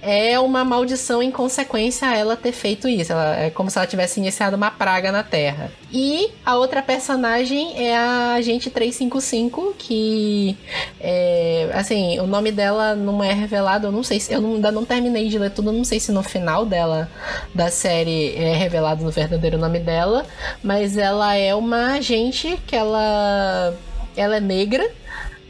[0.02, 3.12] é uma maldição em consequência a ela ter feito isso.
[3.12, 5.72] Ela, é como se ela tivesse iniciado uma praga na Terra.
[5.92, 10.58] E a outra personagem é a Agente 355, que
[11.00, 14.86] é, assim, o nome dela não é revelado, eu não sei se eu ainda não
[14.86, 17.12] terminei de ler tudo, não sei se no final dela
[17.54, 20.26] da série é revelado o verdadeiro nome dela,
[20.64, 23.74] mas ela é uma agente que ela
[24.16, 24.90] ela é negra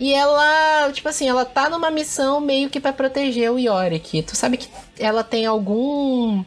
[0.03, 4.23] e ela, tipo assim, ela tá numa missão meio que pra proteger o Yorick.
[4.23, 6.43] Tu sabe que ela tem algum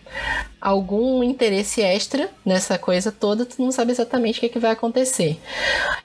[0.60, 5.38] algum interesse extra nessa coisa toda, tu não sabe exatamente o que, que vai acontecer.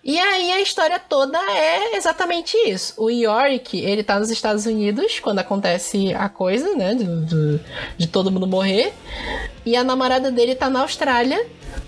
[0.04, 2.94] E aí a história toda é exatamente isso.
[2.98, 7.60] O Yorick, ele tá nos Estados Unidos quando acontece a coisa, né, do, do-
[7.98, 8.94] de todo mundo morrer,
[9.66, 11.48] e a namorada dele tá na Austrália,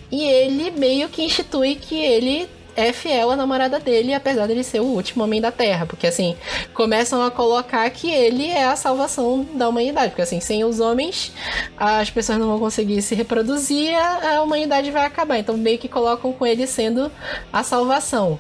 [0.10, 4.80] e ele meio que institui que ele é fiel à namorada dele, apesar dele ser
[4.80, 5.86] o último homem da Terra.
[5.86, 6.36] Porque, assim,
[6.74, 10.10] começam a colocar que ele é a salvação da humanidade.
[10.10, 11.32] Porque, assim, sem os homens,
[11.78, 15.38] as pessoas não vão conseguir se reproduzir, a, humanidade vai acabar.
[15.38, 17.12] Então, meio que colocam com ele sendo
[17.52, 18.40] a salvação.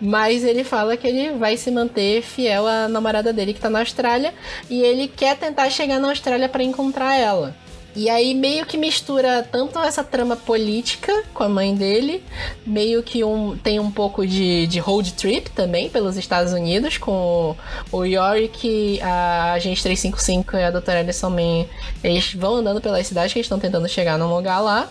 [0.00, 3.80] Mas ele fala que ele vai se manter fiel à namorada dele que tá na
[3.80, 4.34] Austrália.
[4.68, 7.54] E ele quer tentar chegar na Austrália para encontrar ela.
[7.96, 12.22] E aí meio que mistura tanto essa trama política com a mãe dele,
[12.66, 17.56] meio que um, tem um pouco de, de road trip também pelos Estados Unidos, com
[17.90, 21.64] o Yorick, a Agente 355 e a Doutora Alison Man,
[22.04, 24.90] eles vão andando pelas cidades que eles estão tentando chegar num lugar lá.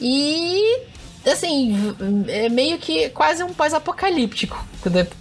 [0.00, 0.80] E
[1.28, 1.94] assim,
[2.28, 4.64] é meio que quase um pós-apocalíptico.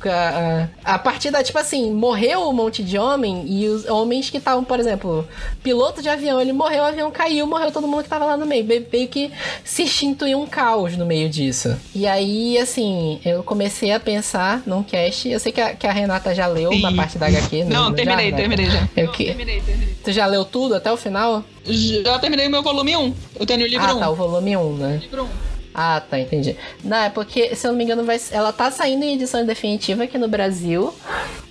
[0.05, 4.38] A, a partir da, tipo assim, morreu um monte de homem e os homens que
[4.38, 5.27] estavam, por exemplo,
[5.62, 8.45] piloto de avião, ele morreu, o avião caiu, morreu todo mundo que tava lá no
[8.45, 8.63] meio.
[8.63, 9.31] Meio que
[9.63, 11.75] se instituiu um caos no meio disso.
[11.93, 15.27] E aí, assim, eu comecei a pensar num cast.
[15.27, 16.95] Eu sei que a, que a Renata já leu uma Sim.
[16.95, 17.65] parte da HQ.
[17.65, 18.41] Não, já, terminei, Renata?
[18.41, 18.89] terminei já.
[18.95, 19.25] Eu que...
[19.25, 19.95] Terminei, terminei.
[20.03, 21.43] Tu já leu tudo até o final?
[21.65, 23.13] Já terminei o meu volume 1.
[23.39, 23.99] Eu tenho o livro ah, 1.
[23.99, 24.99] tá, o volume 1, né?
[25.01, 25.59] Livro 1.
[25.73, 26.58] Ah, tá, entendi.
[26.84, 30.03] Não, é porque, se eu não me engano, vai, ela tá saindo em edição definitiva
[30.03, 30.93] aqui no Brasil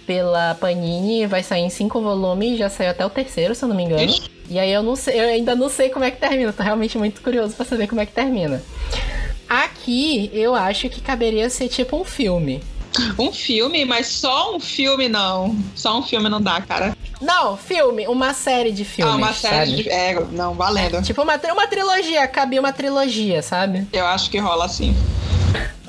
[0.06, 3.76] pela Panini, vai sair em cinco volumes, já saiu até o terceiro, se eu não
[3.76, 4.02] me engano.
[4.02, 4.30] Ixi.
[4.50, 6.96] E aí eu não sei, eu ainda não sei como é que termina, tô realmente
[6.96, 8.62] muito curioso pra saber como é que termina.
[9.48, 12.62] Aqui, eu acho que caberia ser tipo um filme.
[13.18, 15.56] Um filme, mas só um filme não.
[15.74, 16.96] Só um filme não dá, cara.
[17.20, 19.12] Não, filme, uma série de filmes.
[19.14, 19.82] ah, uma série sabe?
[19.84, 19.90] de.
[19.90, 21.02] É, não, valendo.
[21.02, 23.86] Tipo uma, uma trilogia, cabia uma trilogia, sabe?
[23.92, 24.94] Eu acho que rola assim.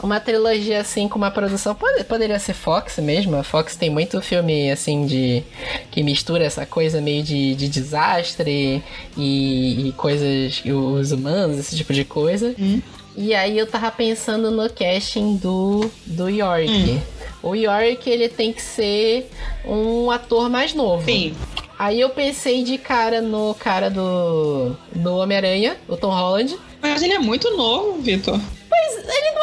[0.01, 1.75] Uma trilogia assim com uma produção.
[1.75, 3.35] pode- poderia ser Fox mesmo.
[3.35, 5.43] A Fox tem muito filme assim de.
[5.91, 8.81] que mistura essa coisa meio de, de desastre
[9.17, 10.61] e, e coisas.
[10.63, 12.55] e os humanos, esse tipo de coisa.
[12.57, 12.81] Hum.
[13.17, 17.01] E aí eu tava pensando no casting do, do York.
[17.41, 19.29] O York, ele tem que ser
[19.65, 21.03] um ator mais novo.
[21.05, 21.35] Sim.
[21.77, 26.57] Aí eu pensei de cara no cara do, do Homem-Aranha, o Tom Holland.
[26.81, 28.39] Mas ele é muito novo, Vitor.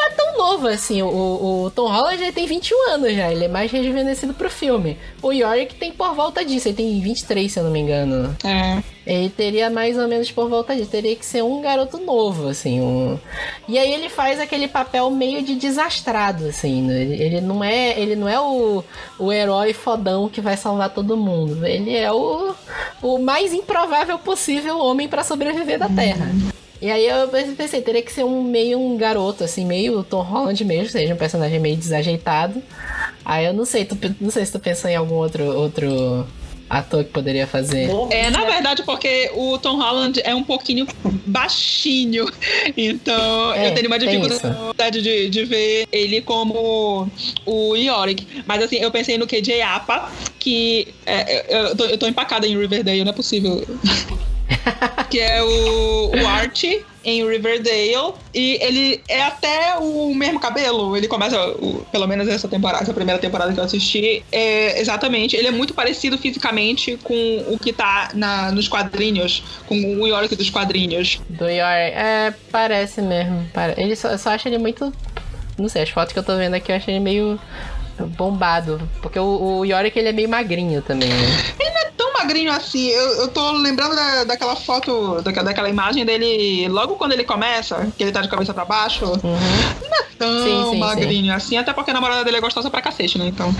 [0.07, 1.01] É tão novo assim.
[1.01, 3.31] O, o Tom Holland ele tem 21 anos já.
[3.31, 4.97] Ele é mais rejuvenescido pro filme.
[5.21, 6.67] O Yorick tem por volta disso.
[6.67, 8.35] Ele tem 23, se eu não me engano.
[8.43, 8.81] É.
[9.05, 10.89] Ele teria mais ou menos por volta disso.
[10.89, 12.81] Teria que ser um garoto novo, assim.
[12.81, 13.19] Um...
[13.67, 16.81] E aí ele faz aquele papel meio de desastrado, assim.
[16.81, 17.01] né?
[17.01, 18.83] Ele ele não é, ele não é o,
[19.19, 21.65] o herói fodão que vai salvar todo mundo.
[21.65, 22.53] Ele é o,
[23.01, 26.31] o mais improvável possível homem pra sobreviver da Terra.
[26.81, 30.63] E aí eu pensei, teria que ser um meio um garoto, assim, meio Tom Holland
[30.63, 32.61] mesmo, seja um personagem meio desajeitado.
[33.25, 36.25] Aí eu não sei, tu, não sei se tu pensou em algum outro, outro
[36.69, 37.89] ator que poderia fazer.
[38.11, 40.87] É, na verdade, porque o Tom Holland é um pouquinho
[41.25, 42.25] baixinho.
[42.75, 47.09] Então, É, eu tenho uma dificuldade de, de ver ele como
[47.45, 48.43] o Yorick.
[48.45, 52.45] Mas assim, eu pensei no KJ Apa, que é, eu, eu, tô, eu tô empacada
[52.45, 53.65] em Riverdale, não é possível.
[55.09, 56.63] que é o, o Art
[57.05, 58.13] em Riverdale.
[58.33, 60.95] E ele é até o mesmo cabelo.
[60.97, 65.35] Ele começa, o- pelo menos essa temporada, essa primeira temporada que eu assisti, é, exatamente.
[65.35, 70.35] Ele é muito parecido fisicamente com o que tá na, nos quadrinhos, com o Yorick
[70.35, 71.19] dos quadrinhos.
[71.29, 71.95] Do Yorick.
[71.95, 73.47] É, parece mesmo.
[73.77, 74.91] Ele só, eu só acho ele muito.
[75.57, 77.39] Não sei, as fotos que eu tô vendo aqui eu acho ele meio
[78.17, 78.79] bombado.
[79.01, 81.15] Porque o, o Yorick ele é meio magrinho também, né?
[82.17, 87.11] Magrinho assim, eu, eu tô lembrando da, daquela foto, daquela, daquela imagem dele logo quando
[87.11, 89.05] ele começa, que ele tá de cabeça pra baixo.
[89.05, 89.35] Não
[89.99, 90.43] é tão Uhum.
[90.43, 93.27] Sim, sim, magrinho assim, até porque a namorada dele é gostosa pra cacete, né?
[93.27, 93.53] Então.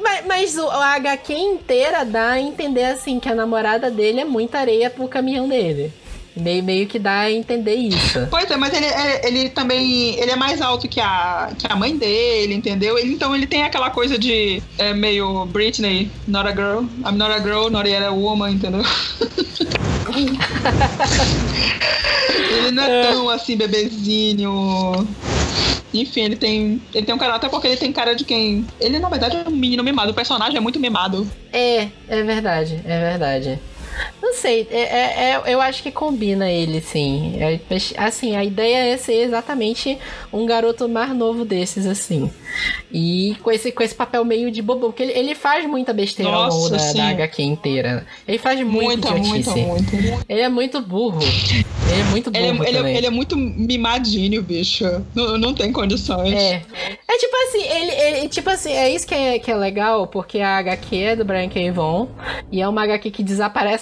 [0.00, 4.24] Mas, mas o, a HQ inteira dá a entender assim que a namorada dele é
[4.24, 5.92] muita areia pro caminhão dele.
[6.36, 8.26] Meio, meio que dá a entender isso.
[8.30, 11.76] Pois é, mas ele, é- ele também ele é mais alto que a, que a
[11.76, 12.98] mãe dele, entendeu?
[12.98, 16.80] Ele- então ele tem aquela coisa de é, meio Britney, not a girl.
[17.06, 18.82] I'm not a girl, not yet a woman, entendeu?
[22.50, 25.06] ele não é tão assim, bebezinho.
[25.92, 28.66] Enfim, ele tem, ele tem um até porque ele tem cara de quem.
[28.80, 30.10] Ele, na verdade, é um menino mimado.
[30.10, 31.24] O personagem é muito mimado.
[31.52, 33.58] É, é verdade, é verdade.
[34.22, 37.36] Não sei, é, é- é- eu acho que combina ele, sim.
[37.40, 37.60] É,
[37.98, 39.98] assim, a ideia é ser exatamente
[40.32, 42.30] um garoto mais novo desses, assim.
[42.92, 46.30] E com esse, com esse papel meio de bobo, porque ele, ele faz muita besteira
[46.32, 48.06] ao longo Nossa, da, da HQ inteira.
[48.26, 50.24] Ele faz muita, Muita, muita, muita.
[50.28, 51.20] Ele é muito burro.
[51.22, 54.84] Ele é muito burro Ele, é- ele, é- ele é muito mimadinho, bicho.
[55.14, 56.32] Não, não tem condições.
[56.34, 56.62] É.
[57.08, 60.38] É tipo assim, ele, ele- tipo assim, é isso que é, que é legal, porque
[60.40, 61.70] a HQ é do Brian K.
[61.70, 62.08] Vaughan,
[62.50, 63.22] e é uma HQ que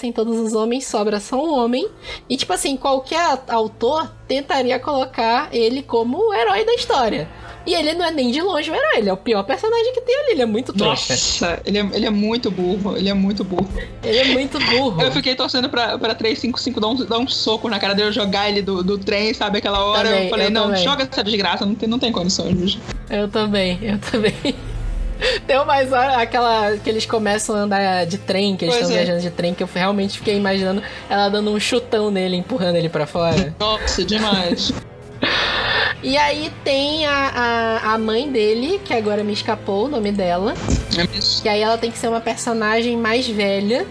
[0.02, 1.88] desaparecem todos os homens, sobra só um homem,
[2.28, 7.28] e tipo assim, qualquer autor tentaria colocar ele como o herói da história.
[7.64, 10.00] E ele não é nem de longe o herói, ele é o pior personagem que
[10.00, 11.12] tem ali, ele é muito trouxa.
[11.12, 13.68] Nossa, ele é, ele é muito burro, ele é muito burro.
[14.02, 15.00] Ele é muito burro.
[15.00, 18.48] Eu fiquei torcendo pra, pra 355 dar um, dar um soco na cara dele, jogar
[18.48, 19.58] ele do, do trem, sabe?
[19.58, 20.08] Aquela hora.
[20.08, 20.82] Também, eu falei, eu não, também.
[20.82, 22.80] joga essa desgraça, não tem, não tem condições, bicho.
[23.08, 24.34] Eu também, eu também.
[25.46, 29.00] Tem mais hora, aquela que eles começam a andar de trem, que eles Pois estão
[29.00, 29.04] é.
[29.04, 32.88] viajando de trem, que eu realmente fiquei imaginando ela dando um chutão nele, empurrando ele
[32.88, 33.54] pra fora.
[33.58, 34.72] Nossa, demais.
[36.02, 40.54] e aí tem a, a, a mãe dele, que agora me escapou o nome dela,
[41.42, 43.86] que aí ela tem que ser uma personagem mais velha.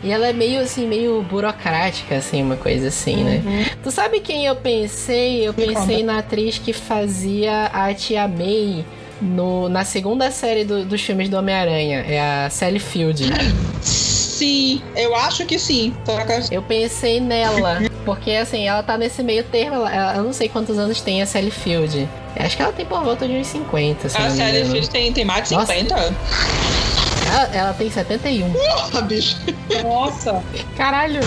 [0.00, 3.42] E ela é meio assim, meio burocrática, assim, uma coisa assim, né?
[3.82, 5.44] Tu sabe quem eu pensei?
[5.44, 8.84] Eu Me pensei na atriz que fazia a Tia May
[9.20, 12.04] no, na segunda série do- dos filmes do Homem-Aranha.
[12.08, 13.24] É a Sally Field.
[13.82, 15.92] sim, eu acho que sim.
[16.04, 19.86] Troca- Eu pensei nela, porque assim, ela tá nesse meio termo.
[19.86, 22.08] Ela, eu não sei quantos anos tem a Sally Field.
[22.36, 24.66] Acho que ela tem por volta de uns 50, se A engano.
[24.70, 25.72] Filhos tem, tem mais de Nossa.
[25.74, 26.14] 50.
[27.30, 28.50] Ela, ela tem 71.
[28.52, 29.36] Porra, bicho.
[29.82, 30.42] Nossa.
[30.76, 31.20] Caralho.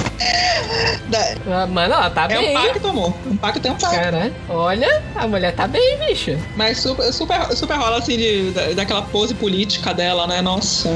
[1.10, 2.50] Da- Ah, Mano, ela tá É bem.
[2.58, 3.14] um pacto, amor.
[3.26, 3.96] Um pacto tem um pacto.
[3.96, 4.34] Caralho.
[4.50, 6.38] Olha, a mulher tá bem, bicho.
[6.56, 10.42] Mas super, super, super rola assim de, da- daquela pose política dela, né?
[10.42, 10.90] Nossa.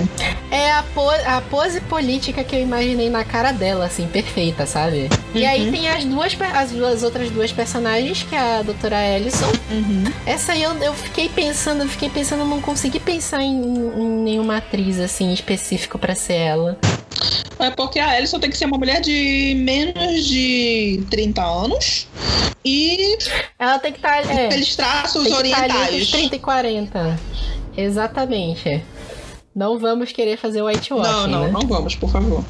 [0.52, 5.10] É a, po a pose política que eu imaginei na cara dela, assim, perfeita, sabe?
[5.34, 9.52] E aí tem as duas, as duas outras duas personagens, que é a doutora Ellison.
[10.26, 14.58] Essa aí eu, eu fiquei pensando, eu fiquei pensando, não consegui pensar em, em nenhuma
[14.58, 16.77] atriz, assim, específico pra ser ela.
[17.60, 22.08] É porque a Alison tem que ser uma mulher de menos de 30 anos
[22.65, 23.17] e
[23.58, 24.29] Ela tem que estar.
[24.29, 26.01] é, aqueles traços entre orientais.
[26.03, 27.19] os 30 e 40.
[27.77, 28.84] Exatamente.
[29.55, 31.51] Não vamos querer fazer whitewashing, Não, não, né?
[31.51, 32.43] não vamos, por favor.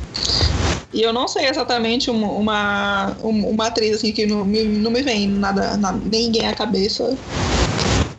[0.92, 4.90] E eu não sei exatamente uma, uma, um- uma atriz assim que não me, não
[4.90, 7.16] me vem nada, nada, ninguém à cabeça.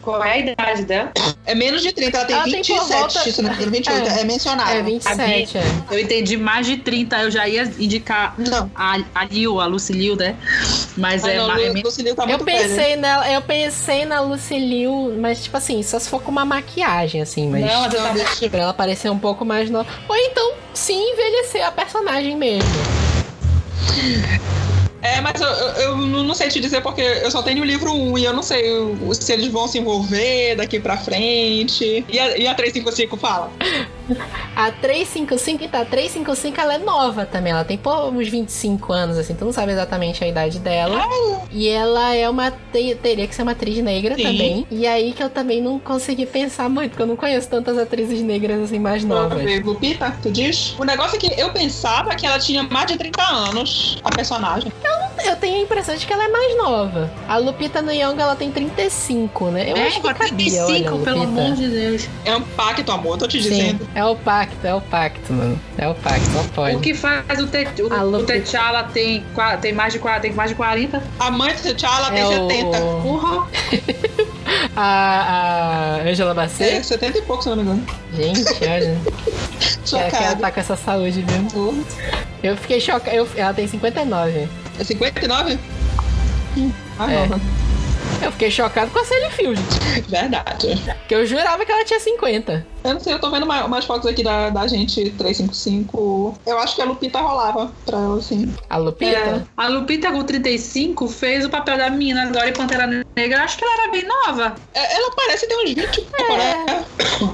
[0.07, 1.11] Qual é a idade dela?
[1.45, 3.73] É menos de 30, ela tem Ela tem 27, por volta- se não me engano,
[3.73, 4.25] 28, é, É.
[4.25, 4.71] mencionado.
[4.71, 5.63] É, 27, é.
[5.91, 8.71] Eu entendi mais de 30, eu já ia indicar Não.
[8.73, 10.37] a, a Liu, a Lucy Liu, né?
[10.97, 11.83] Mas Ah, é, não, é Lu-
[12.15, 12.69] tá Eu muito velha.
[12.69, 14.87] pensei nela, eu pensei na Lucille,
[15.19, 17.63] mas tipo assim, só se for com uma maquiagem, assim, mas.
[17.67, 18.49] Não, eu Não, bicho.
[18.49, 19.89] Pra ela parecer um pouco mais nova.
[20.09, 22.71] Ou então, sim, envelhecer a personagem mesmo.
[25.03, 28.19] É, mas eu, eu, não sei te dizer porque eu só tenho o livro 1
[28.19, 28.65] e eu não sei
[29.13, 32.05] se eles vão se envolver daqui pra frente.
[32.09, 33.53] E a, e a 355 fala?
[34.55, 37.53] A 355, então, a 355 ela é nova também.
[37.53, 39.35] Ela tem pô, uns 25 anos, assim.
[39.35, 41.01] Tu não sabe exatamente a idade dela.
[41.51, 42.51] E ela é uma.
[42.51, 44.23] te- teria que ser uma atriz negra Sim.
[44.23, 44.67] também.
[44.71, 48.21] E aí que eu também não consegui pensar muito, porque eu não conheço tantas atrizes
[48.23, 49.43] negras assim mais novas.
[49.65, 50.75] Lupita, tu diz?
[50.79, 54.73] O negócio é que eu pensava que ela tinha mais de 30 anos, a personagem.
[55.25, 57.11] Eu tenho a impressão de que ela é mais nova.
[57.29, 59.71] A Lupita Nyong'o, ela tem 35, né?
[59.73, 62.09] Eu acho que cabia, olha, 45, pelo amor de Deus.
[62.25, 63.89] É um pacto, amor, tô te Sim, dizendo.
[63.97, 65.59] É o pacto, é o pacto, mano.
[65.79, 66.77] É o pacto, só pode.
[66.77, 69.25] O que faz o, te, o, Alô, o T'Challa tem,
[69.63, 71.03] tem, mais de, tem mais de 40?
[71.19, 72.79] A mãe de T'Challa tem É o- 70.
[73.03, 73.47] Porra!
[74.77, 76.87] A, a Angela É, Bassett?
[76.87, 77.85] 70 e pouco, se não me engano.
[78.15, 78.97] Gente, olha.
[80.11, 81.85] que ela tá com essa saúde mesmo.
[82.43, 83.15] Eu fiquei chocada.
[83.17, 84.49] Eu, ela tem 59.
[84.79, 85.59] É 59?
[86.99, 87.27] Ah, É.
[87.27, 87.41] nova.
[88.23, 89.61] Eu fiquei chocado com a Sally Field.
[90.09, 90.83] Verdade.
[90.99, 92.67] Porque eu jurava que ela tinha 50.
[92.85, 96.39] Eu não sei, eu tô vendo mais, umas fotos aqui da, da gente 355.
[96.47, 98.53] Eu acho que a Lupita rolava pra ela, assim.
[98.69, 99.17] A Lupita?
[99.17, 102.87] É, a Lupita com 35 fez o papel da menina agora em Pantera
[103.17, 103.43] Negra.
[103.45, 104.55] Acho que ela era bem nova.
[104.75, 106.43] É, Ela parece ter uns 20 agora.
[106.43, 106.85] é.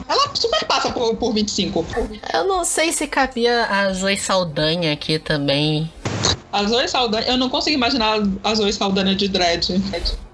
[0.08, 1.84] Ela super passa por, por 25.
[2.32, 5.90] Eu não sei se cabia a Zoe Saldanha aqui também.
[6.52, 9.80] A Zoe Saldanha, eu não consigo imaginar a Zoe Saldanha de dread.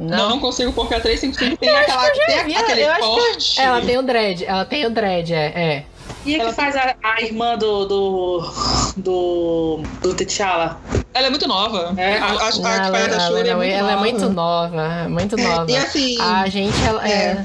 [0.00, 0.30] Não?
[0.30, 2.10] Não, consigo, porque a 355 tem aquela.
[2.10, 3.60] Tem vi, aquele eu acho que- corte.
[3.60, 5.46] Ela tem o dread, ela tem o dread, é.
[5.54, 5.84] é.
[6.26, 7.84] E a Ela que faz a, a irmã do.
[7.86, 8.52] do.
[8.96, 9.80] do.
[10.02, 10.78] do T'Challa?
[11.14, 11.94] Ela é muito nova.
[11.96, 12.18] É.
[12.18, 13.96] A, a, a Não, que ela, faz a ela- é ela- muito ela é nova.
[13.98, 15.70] muito nova, muito nova.
[15.70, 17.12] E assim, A gente, ela é.
[17.12, 17.44] É.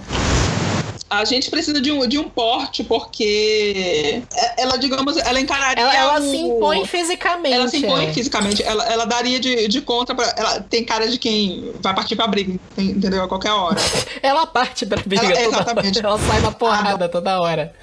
[1.20, 5.84] a gente precisa de um, de um porte, porque é- ela, digamos, ela encararia.
[5.84, 7.54] Ela, ela o- se impõe fisicamente.
[7.56, 8.14] Ela se impõe é.
[8.14, 10.34] fisicamente, ela, ela daria de, de contra pra.
[10.38, 13.24] Ela tem cara de quem vai partir pra briga, entendeu?
[13.24, 13.78] A qualquer hora.
[14.22, 15.98] Ela parte pra briga Ela- toda exatamente.
[16.00, 16.08] hora.
[16.08, 17.74] Ela sai na porrada toda hora.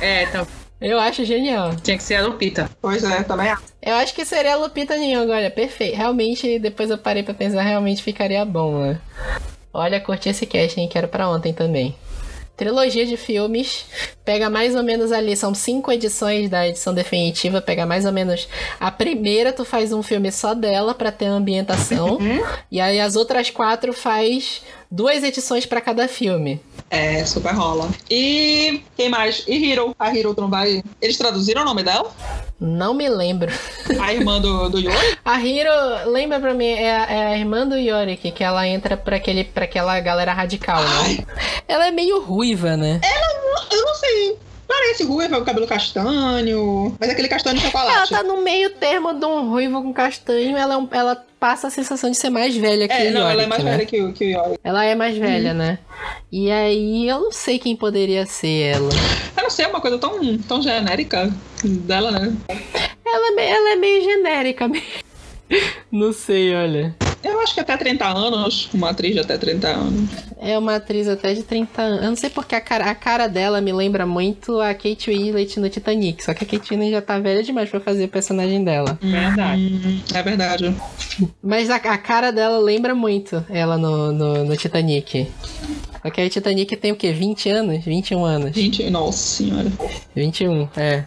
[0.00, 0.46] É, então
[0.80, 1.74] Eu acho genial.
[1.82, 2.70] tinha que ser a Lupita.
[2.80, 3.62] Pois é, também acho.
[3.82, 5.96] Eu acho que seria a Lupita Nyong'o, olha, perfeito.
[5.96, 9.00] Realmente, depois eu parei pra pensar, realmente ficaria bom, né?
[9.72, 11.94] Olha, curti esse casting, quero pra ontem também.
[12.58, 13.86] Trilogia de filmes,
[14.28, 18.46] pega mais ou menos ali, são cinco edições da edição definitiva, pega mais ou menos
[18.78, 22.18] a primeira, tu faz um filme só dela pra ter a ambientação,
[22.70, 24.60] e aí as outras quatro faz
[24.90, 26.60] duas edições pra cada filme.
[26.90, 27.88] É, super rola.
[28.10, 29.44] E quem mais?
[29.46, 29.94] E Hiro.
[29.98, 30.82] A Hiro, não vai.
[31.02, 32.10] Eles traduziram o nome dela?
[32.58, 33.52] Não me lembro.
[34.00, 34.96] A irmã do, do Yori?
[35.24, 35.70] A Hiro,
[36.06, 39.44] lembra pra mim, é a, é a irmã do Yorick, que ela entra pra, aquele,
[39.44, 40.88] pra aquela galera radical, né?
[41.02, 41.26] Ai,
[41.68, 43.00] Ela é meio ruiva, né?
[43.04, 43.17] sei.
[44.88, 46.96] Parece ruiva, o cabelo castanho.
[46.98, 48.10] Mas é aquele castanho de Ela chocolate.
[48.10, 51.70] tá no meio termo de um ruivo com castanho, ela, é um- ela passa a
[51.70, 53.70] sensação de ser mais velha que É, o não, ela é Yorick, mais né?
[53.72, 54.58] velha que o, que o Yori.
[54.64, 55.78] Ela é mais velha, né?
[56.32, 58.88] E aí, eu não sei quem poderia ser ela.
[59.36, 61.30] Eu não sei, é uma coisa tão, tão genérica
[61.62, 62.34] dela, né?
[63.06, 64.86] Ela, é ela é meio genérica mesmo.
[65.92, 66.94] Não sei, olha.
[67.22, 70.10] Eu acho que até 30 anos, uma atriz de até 30 anos.
[70.40, 72.02] É uma atriz até de 30 anos.
[72.02, 75.58] Eu não sei porque a cara, a cara dela me lembra muito a Kate Winslet
[75.58, 76.24] no Titanic.
[76.24, 78.98] Só que a Kate Winslet já tá velha demais pra fazer o personagem dela.
[79.02, 79.80] Verdade.
[79.84, 80.74] Hum, é verdade.
[81.42, 85.26] Mas a, a cara dela lembra muito ela no, no, no Titanic.
[86.02, 87.12] Só que aí o Titanic tem o quê?
[87.12, 87.84] 20 anos?
[87.84, 88.54] 21 anos.
[88.54, 89.70] Gente, nossa senhora.
[90.14, 91.04] 21, é.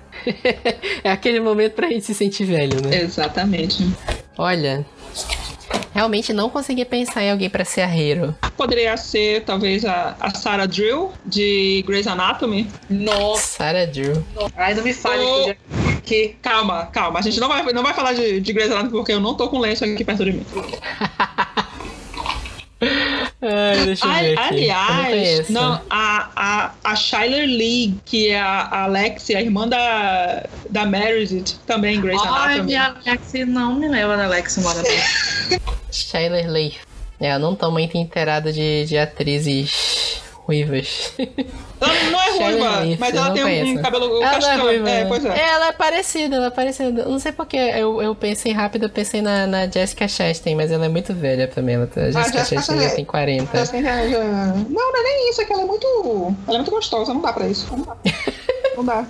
[1.03, 3.01] é aquele momento pra gente se sentir velho, né?
[3.01, 3.88] Exatamente.
[4.38, 4.86] Olha.
[5.93, 8.36] Realmente não consegui pensar em alguém pra ser a Hero.
[8.55, 12.67] Poderia ser, talvez, a, a Sarah Drill, de Grey's Anatomy.
[12.89, 14.24] Nossa, Sarah Drew.
[14.55, 15.43] ai, não me fale Oh.
[15.43, 15.55] que já-
[16.03, 16.36] que.
[16.41, 17.19] Calma, calma.
[17.19, 19.47] A gente não vai, não vai falar de, de Grey's Anatomy porque eu não tô
[19.49, 20.45] com lenço aqui perto de mim.
[23.41, 24.67] Ai, deixa eu ver aqui.
[24.67, 29.41] eu não Aliás, não, a, a, a Shyler Lee, que é a, a Alexia, a
[29.41, 32.63] irmã da, da Meredith, também Grey's Ai, Anatomy.
[32.63, 35.59] minha Alex não me leva da Alex mora bem.
[35.91, 36.75] Shyler Lee.
[37.19, 40.21] É, eu não tô muito inteirada de, de atrizes
[40.52, 41.14] ruivas.
[41.80, 43.82] Ela não é ruiva, mas ela tem um, conheço.
[43.82, 44.62] cabelo Ela não é castanho.
[44.64, 44.89] ruiva.
[44.89, 45.06] É, né?
[45.08, 45.39] pois é.
[45.49, 47.06] Ela é parecida, ela é parecida.
[47.06, 50.86] Não sei porque eu, eu pensei rápido, eu pensei na, na Jessica Chastain, mas ela
[50.86, 51.76] é muito velha também.
[51.76, 53.58] Ela, tá- a Jessica Jessica Chastain já tem 40.
[53.58, 55.88] Ela tem- já- já- Não, não é nem isso, é que ela é muito.
[56.47, 57.68] Ela é muito gostosa, não dá pra isso.
[57.76, 57.95] Não dá.
[58.78, 59.06] Não dá.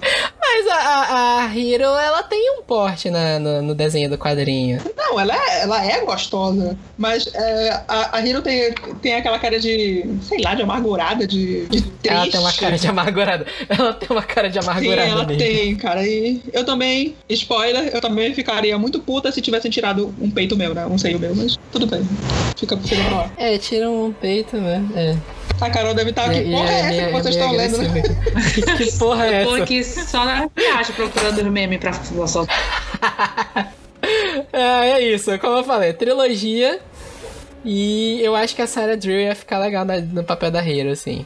[0.53, 4.81] Mas a, a, a Hiro, ela tem um porte na, no, no desenho do quadrinho.
[4.97, 6.77] Não, ela é, ela é gostosa.
[6.97, 11.65] Mas é, a, a Hiro tem, tem aquela cara de, sei lá, de amargurada, de,
[11.67, 12.07] de triste.
[12.09, 13.45] Ela tem uma cara de amargurada.
[13.69, 15.41] Ela tem uma cara de Sim, amargurada ela mesmo.
[15.41, 16.05] tem, cara.
[16.05, 20.73] E eu também, spoiler, eu também ficaria muito puta se tivessem tirado um peito meu,
[20.73, 20.85] né?
[20.85, 22.01] Um seio meu, mas tudo bem.
[22.57, 23.31] Fica, fica pra lá.
[23.37, 24.83] É, tira um peito, né?
[24.95, 25.15] É.
[25.61, 26.29] A Carol deve estar.
[26.29, 27.77] Que E- porra e- é essa que vocês estão lendo?
[27.77, 28.01] né?
[28.77, 29.63] que porra é Tô essa?
[29.63, 31.93] aqui só na viagem procurando os memes pra
[32.27, 32.57] soltar.
[34.51, 36.79] É, é isso, como eu falei, trilogia.
[37.63, 40.89] E eu acho que a Sarah Drill ia ficar legal na- no papel da Hero,
[40.89, 41.25] assim.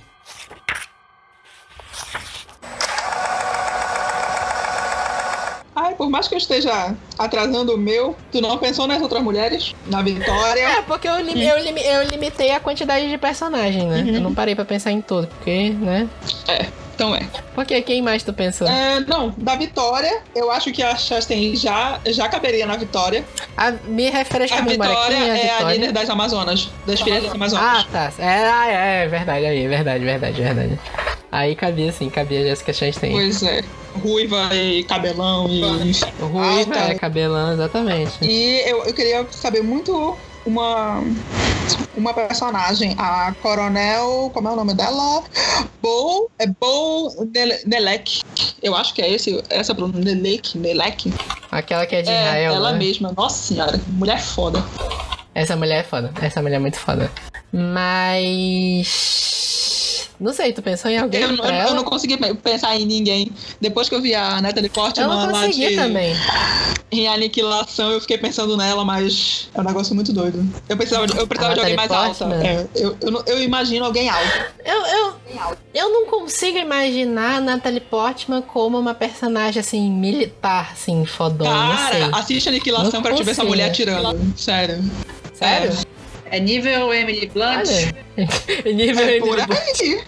[5.96, 9.74] Por mais que eu esteja atrasando o meu, tu não pensou nas outras mulheres?
[9.88, 10.62] Na Vitória?
[10.68, 14.04] É, porque eu, lim- eu, lim- eu limitei a quantidade de personagem, né?
[14.08, 16.08] Eu não parei pra pensar em tudo, porque, né?
[16.48, 16.66] É,
[16.96, 17.22] então é.
[17.54, 18.68] Porque quem mais tu pensou?
[18.68, 23.24] É, Não, da Vitória, eu acho que a Chastain já, já caberia na Vitória.
[23.56, 24.92] A, me refresca A a memória.
[24.94, 25.76] Vitória Quem é a é a Vitória?
[25.78, 27.86] líder das Amazonas, das filhas das Ah, Amazonas.
[27.92, 28.12] tá.
[28.20, 30.80] É, ah, é, é verdade, aí, verdade, verdade, verdade.
[31.32, 33.12] Aí cabia sim, cabia a Jessica Chastain.
[33.12, 33.62] Pois é.
[34.02, 35.62] Ruiva e cabelão e.
[36.22, 36.90] Ruiva, Ah, tá.
[36.92, 38.12] é, cabelão, exatamente.
[38.22, 41.02] E eu, eu queria saber muito uma
[41.98, 45.24] uma personagem, a Coronel, como é o nome dela?
[45.82, 48.22] Bo, é Bo Nele- Nelek.
[48.62, 51.14] Eu acho que é esse, essa pronúncia, Nelek, Nelek.
[51.52, 52.78] Aquela que é de É, Israel, ela né?
[52.80, 53.14] mesma.
[53.16, 54.64] Nossa senhora, mulher foda.
[55.34, 56.14] Essa mulher é foda.
[56.22, 57.10] Essa mulher é muito foda.
[57.52, 59.45] Mas.
[60.20, 63.32] Não sei, tu pensou em alguém Eu, eu- eu não consegui pe- pensar em ninguém.
[63.60, 66.16] Depois que eu vi a Natalie Eu Portman não lá consegui de, também.
[66.92, 70.46] em Aniquilação, eu fiquei pensando nela, mas é um negócio muito doido.
[70.70, 72.26] Eu precisava, de- eu precisava de alguém mais alta.
[72.26, 72.46] Portman?
[72.48, 74.28] É, eu, eu, não- eu imagino alguém alto.
[74.64, 75.14] Eu, eu,
[75.74, 81.50] eu não consigo imaginar a Natalie Portman como uma personagem assim, militar, assim, fodona.
[81.52, 81.76] não.
[81.76, 83.48] Cara, assiste Aniquilação Não pra te ver essa consigo.
[83.48, 84.34] mulher atirando.
[84.38, 84.84] Sério.
[85.34, 85.72] Sério?
[85.72, 85.95] É
[86.40, 87.68] nível Emily Blunt.
[87.68, 87.96] Olha.
[88.74, 90.04] Nível É Emily aí.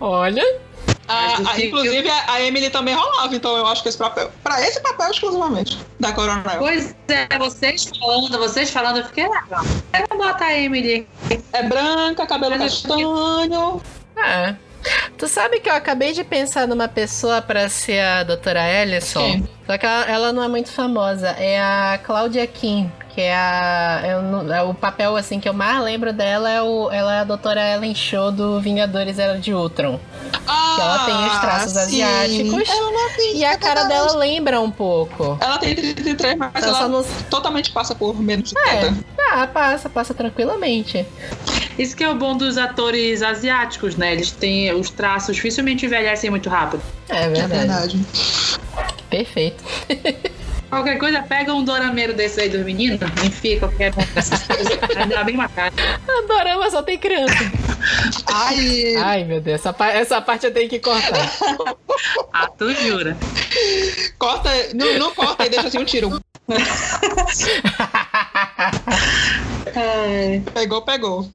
[0.00, 0.60] Olha.
[1.08, 3.98] A- o a- que- inclusive, a a Emily também rolava, então eu acho que esse
[3.98, 4.30] papel.
[4.42, 5.78] Pra esse papel exclusivamente.
[6.00, 6.58] Da Coronel.
[6.58, 9.64] Pois é, vocês falando, vocês falando, eu fiquei legal.
[9.92, 11.06] Eu vou botar a Emily.
[11.52, 13.82] É branca, cabelo Mas eu- castanho.
[14.16, 14.54] Ah.
[15.16, 19.20] Tu sabe que eu acabei de pensar numa pessoa pra ser a doutora Ellison?
[19.20, 19.48] Quem?
[19.66, 21.28] Só que ela, ela não é muito famosa.
[21.38, 24.00] É a Claudia Kim, que é a.
[24.04, 26.90] eu não- é o papel assim que eu mais lembro dela é o.
[26.90, 29.98] Ela é a doutora Ellen Shaw do Vingadores Era de Ultron.
[30.46, 32.02] Ah, ela tem os traços sim.
[32.02, 32.68] asiáticos.
[33.34, 35.36] E a cara dela lembra um pouco.
[35.40, 37.04] Ela tem 33, mas Ela ela não.
[37.30, 38.76] totalmente passa por menos de É.
[38.80, 39.04] 30.
[39.30, 41.06] Ah, passa, passa tranquilamente.
[41.78, 44.12] Isso que é o bom dos atores asiáticos, né?
[44.12, 46.82] Eles têm os traços, dificilmente envelhecem muito rápido.
[47.08, 47.96] É É verdade.
[47.96, 48.00] verdade.
[49.08, 49.62] Perfeito.
[50.72, 54.74] Qualquer coisa, pega um dorameiro desse aí dos meninos, enfia qualquer um dessas coisas.
[54.94, 55.36] Vai dar bem.
[55.38, 57.34] A Dorama só tem criança.
[58.32, 61.30] Ai, Ai, meu Deus, essa, pa- essa parte eu tenho que cortar.
[62.32, 63.14] Ah, tu jura.
[64.18, 64.48] corta.
[64.74, 66.18] Não, não corta e deixa assim um tiro.
[70.54, 71.28] Pegou, pegou.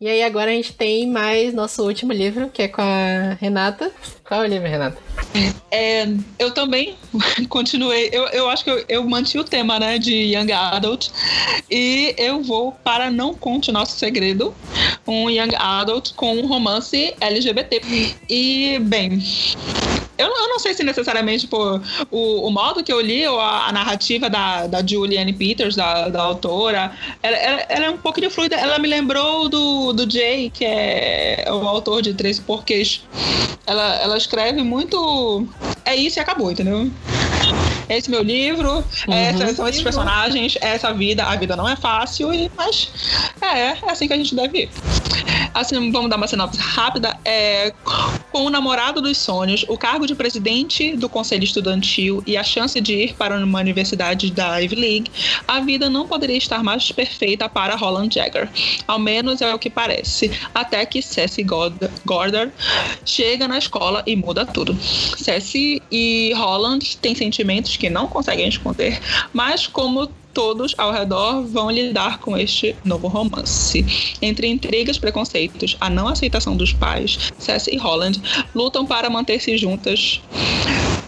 [0.00, 3.92] E aí agora a gente tem mais nosso último livro, que é com a Renata.
[4.26, 4.98] Qual é o livro, Renata?
[5.70, 6.96] É, eu também
[7.48, 8.10] continuei.
[8.12, 11.10] Eu, eu acho que eu, eu mantive o tema, né, de Young Adult.
[11.70, 14.52] E eu vou para Não Conte Nosso Segredo,
[15.06, 17.80] um Young Adult com um romance LGBT.
[18.28, 19.22] E, bem.
[20.16, 23.68] Eu, eu não sei se necessariamente por o, o modo que eu li ou a,
[23.68, 26.92] a narrativa da, da Julianne Peters, da, da autora,
[27.22, 28.56] ela, ela, ela é um pouquinho fluida.
[28.56, 33.02] Ela me lembrou do, do Jay, que é o autor de Três Porquês.
[33.66, 35.46] Ela, ela escreve muito.
[35.84, 36.90] É isso e acabou, entendeu?
[37.88, 41.24] Esse meu livro, esses são esses personagens, essa vida.
[41.24, 42.88] A vida não é fácil, mas
[43.40, 44.70] é, é assim que a gente deve ir.
[45.52, 47.16] Assim, vamos dar uma sinopse rápida.
[47.24, 47.72] É,
[48.32, 52.80] com o namorado dos sonhos, o cargo de presidente do conselho estudantil e a chance
[52.80, 55.10] de ir para uma universidade da Ivy League,
[55.46, 58.48] a vida não poderia estar mais perfeita para Roland Jagger.
[58.88, 60.30] Ao menos é o que parece.
[60.54, 61.00] Até que
[61.44, 62.50] God- Gordon
[63.04, 64.76] chega na escola e muda tudo.
[65.16, 69.00] Ceci e Holland têm sentimentos que não conseguem esconder,
[69.32, 74.16] mas como todos ao redor vão lidar com este novo romance.
[74.20, 78.20] Entre intrigas, preconceitos, a não aceitação dos pais, Ceci e Holland
[78.54, 80.20] lutam para manter-se juntas.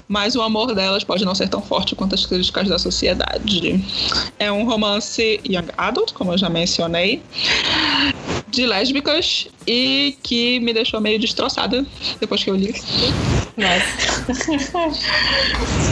[0.08, 3.84] Mas o amor delas pode não ser tão forte quanto as críticas da sociedade.
[4.38, 7.20] É um romance young adult, como eu já mencionei,
[8.48, 11.84] de lésbicas e que me deixou meio destroçada
[12.20, 12.72] depois que eu li.
[13.56, 14.32] Nossa.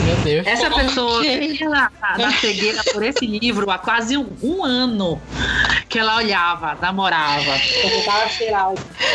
[0.04, 0.46] meu Deus.
[0.46, 1.58] Essa pessoa Ok.
[1.62, 5.20] ela tá na cegueira por esse livro há quase um, um ano
[5.88, 7.56] que ela olhava, namorava.
[7.82, 8.72] Eu tava, sei lá,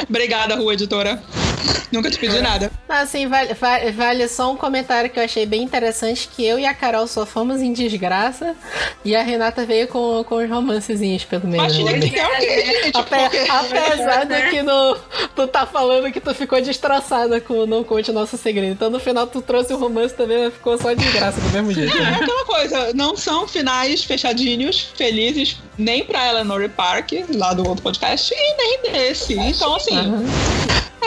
[0.08, 1.22] Obrigada, Rua Editora.
[1.91, 2.72] Nunca te pedi nada.
[2.88, 6.66] Assim, vale, vale, vale só um comentário que eu achei bem interessante, que eu e
[6.66, 8.55] a Carol só fomos em desgraça
[9.03, 11.76] e a Renata veio com, com os romancezinhos, pelo menos.
[11.76, 12.97] Imagina que é o quê, gente?
[12.97, 14.97] Ape- Porque- apesar de que no,
[15.36, 18.72] tu tá falando que tu ficou destroçada com o Não Conte o Nosso Segredo.
[18.74, 21.95] Então no final tu trouxe o romance também, ficou só desgraça do mesmo jeito.
[21.97, 22.20] É né?
[22.22, 28.34] aquela coisa, não são finais fechadinhos, felizes, nem pra Eleanor Park, lá do outro podcast,
[28.36, 29.34] e nem desse.
[29.34, 30.24] Então, assim, Aham.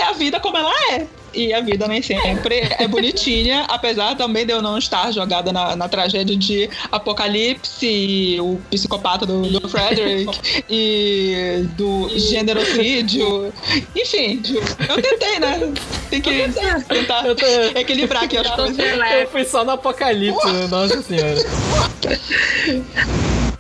[0.03, 1.07] É a vida como ela é.
[1.35, 5.75] E a vida nem sempre é bonitinha, apesar também de eu não estar jogada na,
[5.75, 13.53] na tragédia de Apocalipse, o psicopata do, do Frederick e do generocídio.
[13.97, 14.43] Enfim,
[14.89, 15.73] eu tentei, né?
[16.11, 16.49] Tem que
[16.87, 18.79] tentar tô, equilibrar aqui as coisas.
[18.79, 20.67] eu fui só no apocalipse, né?
[20.69, 21.41] nossa senhora.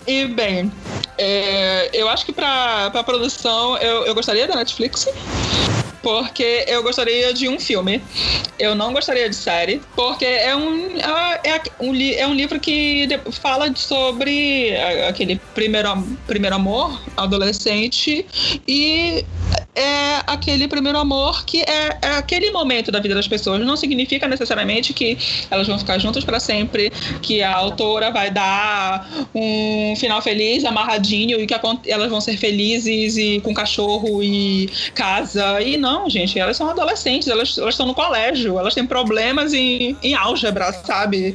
[0.07, 0.71] E bem,
[1.17, 5.09] é, eu acho que pra, pra produção eu, eu gostaria da Netflix.
[6.03, 8.03] Porque eu gostaria de um filme.
[8.59, 9.81] Eu não gostaria de série.
[9.95, 15.89] Porque é um, é, é um, é um livro que fala sobre a- aquele primeiro,
[16.27, 18.27] primeiro amor adolescente.
[18.67, 19.25] E
[19.75, 23.65] é aquele primeiro amor que é, é aquele momento da vida das pessoas.
[23.65, 25.17] Não significa necessariamente que
[25.51, 26.91] elas vão ficar juntas para sempre,
[27.23, 32.37] que a autora vai dar um final feliz, amarradinho, e que acon- elas vão ser
[32.37, 35.61] felizes e com cachorro e casa.
[35.63, 39.97] E não, gente, elas são adolescentes, elas, elas estão no colégio, elas têm problemas em,
[40.03, 41.35] em álgebra, sabe?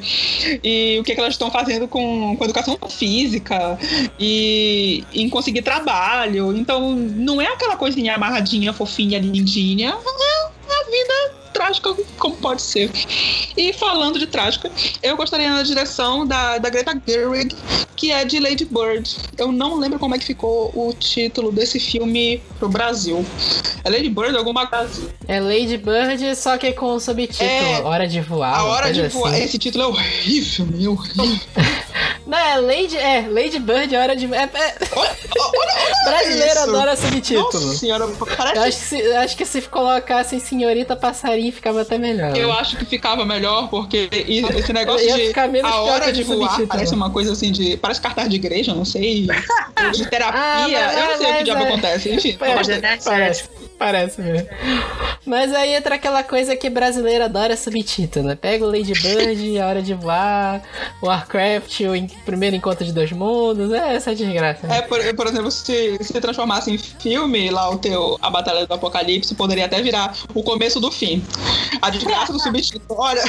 [0.63, 3.79] E o que, que elas estão fazendo com, com educação física
[4.19, 6.55] e em conseguir trabalho.
[6.55, 9.93] Então, não é aquela coisinha amarradinha, fofinha, lindinha.
[9.93, 11.36] A vida
[11.67, 12.89] trágica como pode ser.
[13.55, 14.71] E falando de trágica,
[15.03, 17.55] eu gostaria na direção da, da Greta Gerwig,
[17.95, 19.17] que é de Lady Bird.
[19.37, 23.25] Eu não lembro como é que ficou o título desse filme pro Brasil.
[23.83, 25.09] É Lady Bird alguma coisa?
[25.27, 28.53] É Lady Bird, só que com o subtítulo É, Hora de Voar.
[28.59, 29.33] A hora de voar.
[29.33, 29.43] assim.
[29.43, 30.91] Esse título é horrível, meu.
[30.93, 31.39] horrível.
[32.25, 34.25] Não, é Lady, é, Lady Bird, Hora de.
[34.33, 35.15] É, é- Olha,
[35.55, 36.59] olha, brasileiro isso.
[36.69, 37.43] adora subtítulo.
[37.65, 41.97] Nossa senhora, Eu parece acho que, se, acho que se colocassem Senhorita Passarinho ficava até
[41.97, 42.35] melhor.
[42.35, 45.33] Eu acho que ficava melhor, porque esse negócio de
[45.63, 46.67] a hora de voar subtítulo.
[46.67, 47.75] parece uma coisa assim de.
[47.77, 49.27] Parece cartaz de igreja, não sei.
[49.93, 50.39] De terapia.
[50.41, 52.13] Ah, mas- eu não sei o mas que diabo é- acontece.
[52.13, 53.43] Enfim, Parece, né, parece,
[53.77, 54.47] parece mesmo.
[55.25, 58.35] Mas aí entra aquela coisa que brasileiro adora subtítulo, né?
[58.35, 60.61] Pega o Lady Bird, A Hora de Voar,
[61.03, 64.65] Warcraft, o Primeiro Encontro de Dois Mundos, é essa desgraça.
[64.67, 68.73] É, por, por exemplo, se se transformasse em filme, lá o teu A Batalha do
[68.73, 71.23] Apocalipse, poderia até virar o começo do fim.
[71.81, 72.83] A desgraça do subtítulo.
[72.89, 73.23] Olha,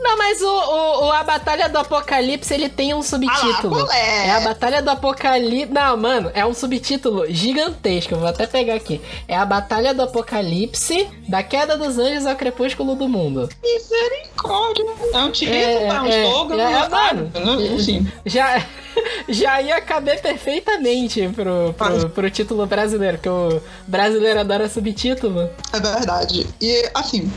[0.00, 3.76] Não, mas o, o, o- A Batalha do Apocalipse, ele tem um subtítulo.
[3.76, 4.26] Ah lá, qual é?
[4.26, 5.72] é a Batalha do Apocalipse...
[5.72, 9.00] Não, mano, é um subtítulo gigantesco, eu vou até pegar aqui.
[9.28, 13.48] É a Batalha do Apocalipse, da queda dos anjos ao crepúsculo do mundo.
[13.62, 14.84] misericórdia.
[15.12, 16.56] É um título, É, é, um é, slogan.
[16.56, 17.30] é, ah, mano.
[17.74, 18.06] Enfim.
[18.24, 18.62] Já,
[19.28, 25.48] já ia caber perfeitamente pro, pro, pro título brasileiro, que o brasileiro adora subtítulo.
[25.72, 26.46] É verdade.
[26.60, 27.30] E assim,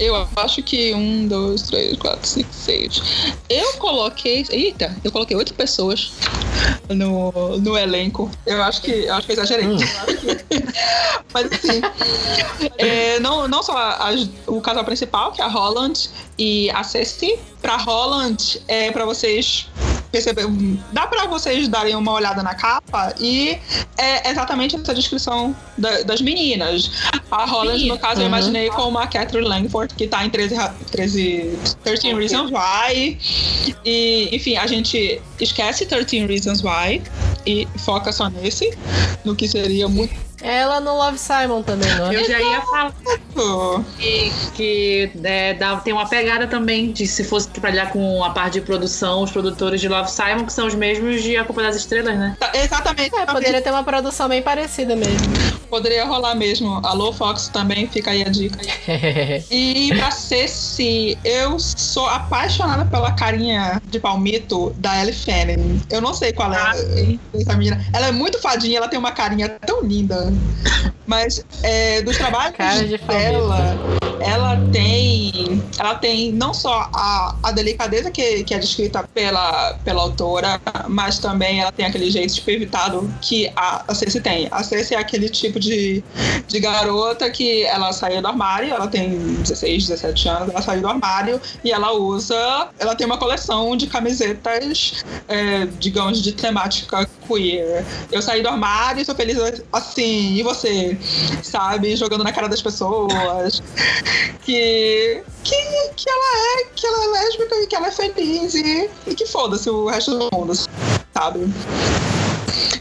[0.00, 3.00] eu acho que um, dois, três, quatro, cinco, seis.
[3.48, 4.44] Eu coloquei.
[4.50, 6.12] Eita, eu coloquei oito pessoas
[6.88, 8.30] no, no elenco.
[8.46, 8.90] Eu acho que.
[8.90, 9.66] Eu acho que eu exagerei.
[9.66, 9.76] Hum.
[11.32, 11.80] Mas assim.
[12.78, 17.38] é, não, não só as- o casal principal, que é a Holland e a Ceci.
[17.62, 19.68] Pra Holland, é pra vocês
[20.14, 20.46] perceber,
[20.92, 23.58] dá pra vocês darem uma olhada na capa e
[23.98, 26.90] é exatamente essa descrição da- das meninas.
[27.30, 28.28] A Holland, no caso, eu Uhum.
[28.28, 33.18] imaginei como a Catherine Langford, que tá em 13, ra- 13 13 Reasons Why.
[33.84, 37.02] E, enfim, a gente esquece 13 Reasons Why
[37.44, 38.72] e foca só nesse,
[39.24, 40.14] no que seria muito.
[40.44, 42.16] Ela no Love Simon também, não é?
[42.16, 42.92] Eu já ia falar
[43.98, 48.54] que, que é, dá- tem uma pegada também de se fosse trabalhar com a parte
[48.54, 51.76] de produção, os produtores de Love Simon, que são os mesmos de A Culpa das
[51.76, 52.36] Estrelas, né?
[52.38, 53.14] Tá, Exatamente.
[53.16, 55.16] É, poderia ter uma produção bem parecida mesmo.
[55.70, 56.80] Poderia rolar mesmo.
[56.86, 58.58] Alô, Fox também, fica aí a dica.
[59.50, 65.82] E pra Ceci, eu sou apaixonada pela carinha de palmito da Ellie Fanning.
[65.90, 66.72] Eu não sei qual é Ah,
[67.34, 67.84] essa menina.
[67.92, 70.32] Ela é muito fadinha, ela tem uma carinha tão linda.
[71.06, 72.56] Mas é, dos trabalhos
[72.88, 73.76] de dela,
[74.20, 75.62] ela tem.
[75.78, 81.18] Ela tem não só a, a delicadeza que, que é descrita pela, pela autora, mas
[81.18, 84.48] também ela tem aquele jeito tipo evitado que a, a Cersei tem.
[84.50, 86.02] A Cersei é aquele tipo de,
[86.46, 89.10] de garota que ela saiu do armário, ela tem
[89.42, 93.86] 16, 17 anos, ela saiu do armário e ela usa, ela tem uma coleção de
[93.86, 97.84] camisetas, é, digamos, de temática queer.
[98.10, 99.38] Eu saí do armário e sou feliz
[99.72, 100.96] assim, e você?
[101.42, 101.96] Sabe?
[101.96, 103.62] Jogando na cara das pessoas.
[104.42, 105.56] que, que,
[105.96, 109.26] que ela é, que ela é lésbica e que ela é feliz e, e que
[109.26, 110.52] foda-se o resto do mundo,
[111.12, 111.52] sabe?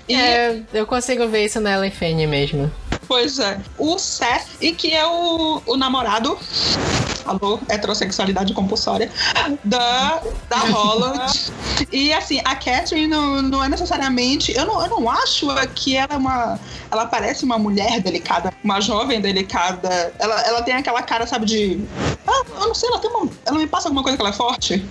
[0.08, 0.16] E...
[0.16, 2.72] É, eu consigo ver isso nela em Fene mesmo.
[3.08, 3.60] Pois é.
[3.78, 6.38] O Seth, e que é o, o namorado
[7.26, 9.10] alô, heterossexualidade compulsória,
[9.64, 11.52] da, da Holland.
[11.92, 14.56] e assim, a Catherine não, não é necessariamente.
[14.56, 16.60] Eu não, eu não acho que ela é uma.
[16.92, 20.14] Ela parece uma mulher delicada, uma jovem delicada.
[20.20, 21.80] Ela, ela tem aquela cara, sabe, de.
[22.28, 23.30] Ah, eu não sei, ela tem uma.
[23.46, 24.86] Ela me passa alguma coisa que ela é forte.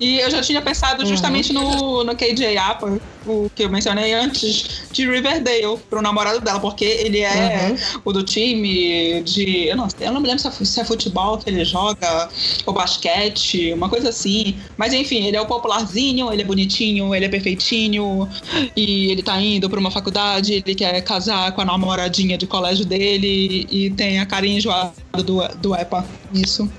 [0.00, 1.62] E eu já tinha pensado justamente uhum.
[1.62, 6.84] no, no KJ Apa, o que eu mencionei antes, de Riverdale, pro namorado dela, porque
[6.84, 8.00] ele é uhum.
[8.04, 9.68] o do time de.
[9.68, 12.28] Eu não, eu não me lembro se é, se é, futebol que ele joga,
[12.66, 14.56] ou basquete, uma coisa assim.
[14.76, 18.28] Mas enfim, ele é o popularzinho, ele é bonitinho, ele é perfeitinho,
[18.76, 22.84] e ele tá indo pra uma faculdade, ele quer casar com a namoradinha de colégio
[22.84, 24.92] dele, e tem a carinha enjoada
[25.24, 26.04] do, do EPA.
[26.34, 26.70] Isso.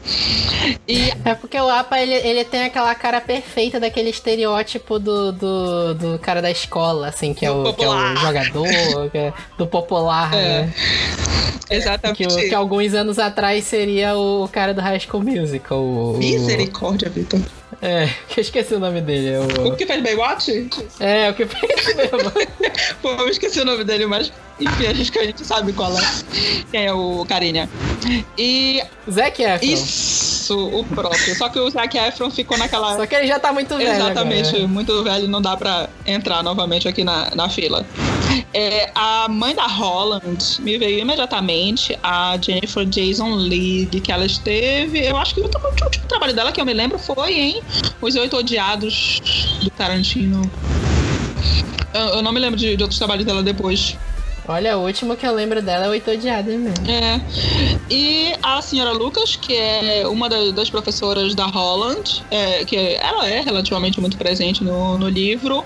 [0.87, 1.11] E...
[1.23, 6.19] É porque o APA ele, ele tem aquela cara perfeita daquele estereótipo do, do, do
[6.19, 8.67] cara da escola, assim, que, é o, que é o jogador,
[9.13, 10.63] é do popular, é.
[10.63, 10.73] né?
[11.69, 12.27] Exatamente.
[12.27, 15.81] Que, que, alguns anos atrás seria o cara do High School Musical.
[15.81, 16.17] O...
[16.17, 17.39] Misericórdia, Vitor.
[17.81, 19.29] É, que eu esqueci o nome dele.
[19.29, 19.67] É o...
[19.67, 20.69] o que fez Baywatch?
[20.99, 22.31] É, o que fez mesmo.
[23.01, 26.01] Pô, eu esqueci o nome dele, mas enfim, a gente, a gente sabe qual é.
[26.71, 27.69] Quem é o carinha.
[28.37, 28.81] E.
[29.09, 29.59] Zac Efron.
[30.53, 31.35] O próprio.
[31.37, 32.95] Só que o Zac Efron ficou naquela.
[32.95, 33.91] Só que ele já tá muito velho.
[33.91, 34.67] Exatamente, agora.
[34.67, 37.85] muito velho, não dá pra entrar novamente aqui na, na fila.
[38.53, 45.05] É, a mãe da Holland me veio imediatamente a Jennifer Jason Leigh, que ela esteve.
[45.05, 47.61] Eu acho que o último, último trabalho dela que eu me lembro foi em
[48.01, 49.21] Os Oito Odiados
[49.61, 50.49] do Tarantino.
[51.93, 53.97] Eu, eu não me lembro de, de outros trabalhos dela depois.
[54.47, 56.89] Olha, o último que eu lembro dela é Oito Odiadas mesmo.
[56.89, 57.19] É.
[57.89, 63.39] E a senhora Lucas, que é uma das professoras da Holland, é, que ela é
[63.39, 65.63] relativamente muito presente no, no livro.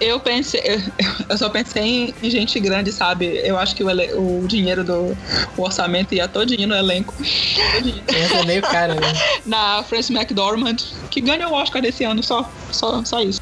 [0.00, 0.60] Eu pensei,
[1.28, 3.40] eu só pensei em gente grande, sabe?
[3.44, 5.16] Eu acho que o, o dinheiro do
[5.56, 7.14] o orçamento ia todinho no elenco.
[7.22, 9.12] É meio caro, né?
[9.44, 10.76] Na Frances McDormand,
[11.10, 13.40] que ganhou o Oscar desse ano, só, só, só isso.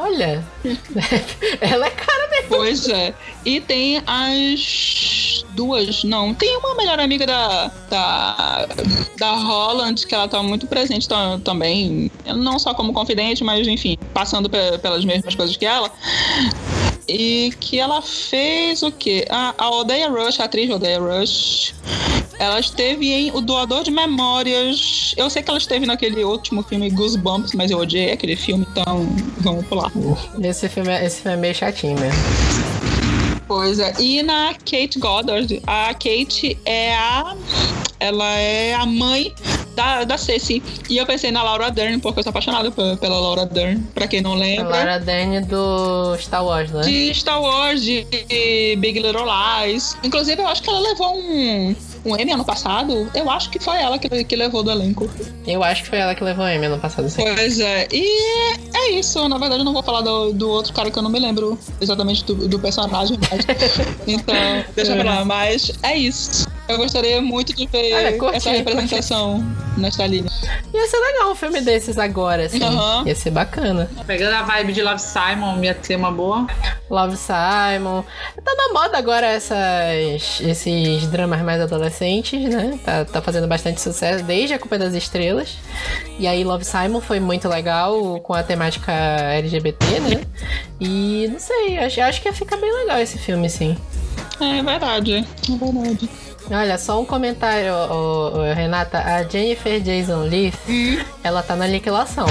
[0.00, 0.42] Olha,
[1.60, 2.48] ela é cara mesmo.
[2.48, 3.14] Pois é.
[3.44, 8.68] E tem as duas, não, tem uma melhor amiga da, da,
[9.18, 11.06] da Holland, que ela tá muito presente
[11.44, 15.92] também, não só como confidente, mas enfim, passando pelas mesmas coisas que ela.
[17.10, 19.26] E que ela fez o quê?
[19.28, 21.74] A, a Odeia Rush, a atriz Odeia Rush,
[22.38, 25.12] ela esteve em O Doador de Memórias.
[25.16, 29.08] Eu sei que ela esteve naquele último filme Goosebumps, mas eu odiei aquele filme, então
[29.40, 29.90] vamos pular.
[30.42, 32.79] Esse filme, é, esse filme é meio chatinho mesmo.
[33.50, 33.92] Pois é.
[33.98, 37.34] E na Kate Goddard, a Kate é a.
[37.98, 39.34] Ela é a mãe
[39.74, 40.62] da, da Ceci.
[40.88, 44.20] E eu pensei na Laura Dern, porque eu sou apaixonada pela Laura Dern, pra quem
[44.20, 44.66] não lembra.
[44.66, 46.82] A Laura Dern do Star Wars, né?
[46.82, 48.06] De Star Wars, de
[48.78, 49.96] Big Little Lies.
[50.04, 51.74] Inclusive, eu acho que ela levou um
[52.04, 55.08] um M ano passado, eu acho que foi ela que, que levou do elenco.
[55.46, 57.22] Eu acho que foi ela que levou o M ano passado, sim.
[57.22, 57.88] Pois é.
[57.92, 58.04] E
[58.74, 59.28] é isso.
[59.28, 61.58] Na verdade, eu não vou falar do, do outro cara que eu não me lembro
[61.80, 63.18] exatamente do, do personagem.
[63.30, 63.46] Mas...
[64.06, 65.24] então, deixa pra lá.
[65.24, 66.46] Mas é isso.
[66.70, 69.80] Eu gostaria muito de ver Olha, curti, essa representação curti.
[69.80, 70.30] nesta linha.
[70.72, 72.62] Ia ser legal um filme desses agora, assim.
[72.62, 73.06] Uhum.
[73.06, 73.90] Ia ser bacana.
[74.06, 76.46] Pegando a vibe de Love Simon, ia ser uma boa.
[76.88, 78.04] Love Simon.
[78.44, 82.78] Tá na moda agora essas, esses dramas mais adolescentes, né?
[82.84, 85.56] Tá, tá fazendo bastante sucesso desde A Culpa das Estrelas.
[86.18, 90.20] E aí Love Simon foi muito legal com a temática LGBT, né?
[90.80, 93.76] E não sei, acho, acho que ia ficar bem legal esse filme, sim.
[94.40, 96.08] É verdade, é verdade.
[96.50, 97.72] Olha, só um comentário,
[98.54, 98.98] Renata.
[98.98, 100.98] A Jennifer Jason Leigh, hum.
[101.22, 102.26] ela tá na aniquilação.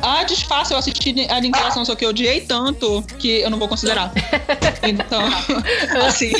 [0.00, 3.66] Ah, desfaça, eu assisti a aniquilação, só que eu odiei tanto que eu não vou
[3.66, 4.12] considerar.
[4.82, 5.22] então,
[6.06, 6.32] assim,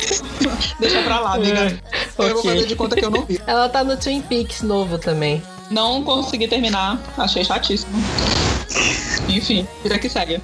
[0.78, 1.78] deixa pra lá, amiga.
[2.16, 2.30] Okay.
[2.30, 3.41] Eu vou fazer de conta que eu não vi.
[3.47, 5.43] Ela tá no Twin Peaks novo também.
[5.70, 7.93] Não consegui terminar, achei chatíssimo.
[9.28, 10.41] Enfim, vida que segue.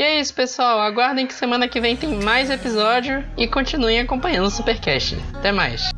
[0.00, 0.80] E é isso, pessoal.
[0.80, 5.18] Aguardem que semana que vem tem mais episódio e continuem acompanhando o Supercast.
[5.34, 5.90] Até mais.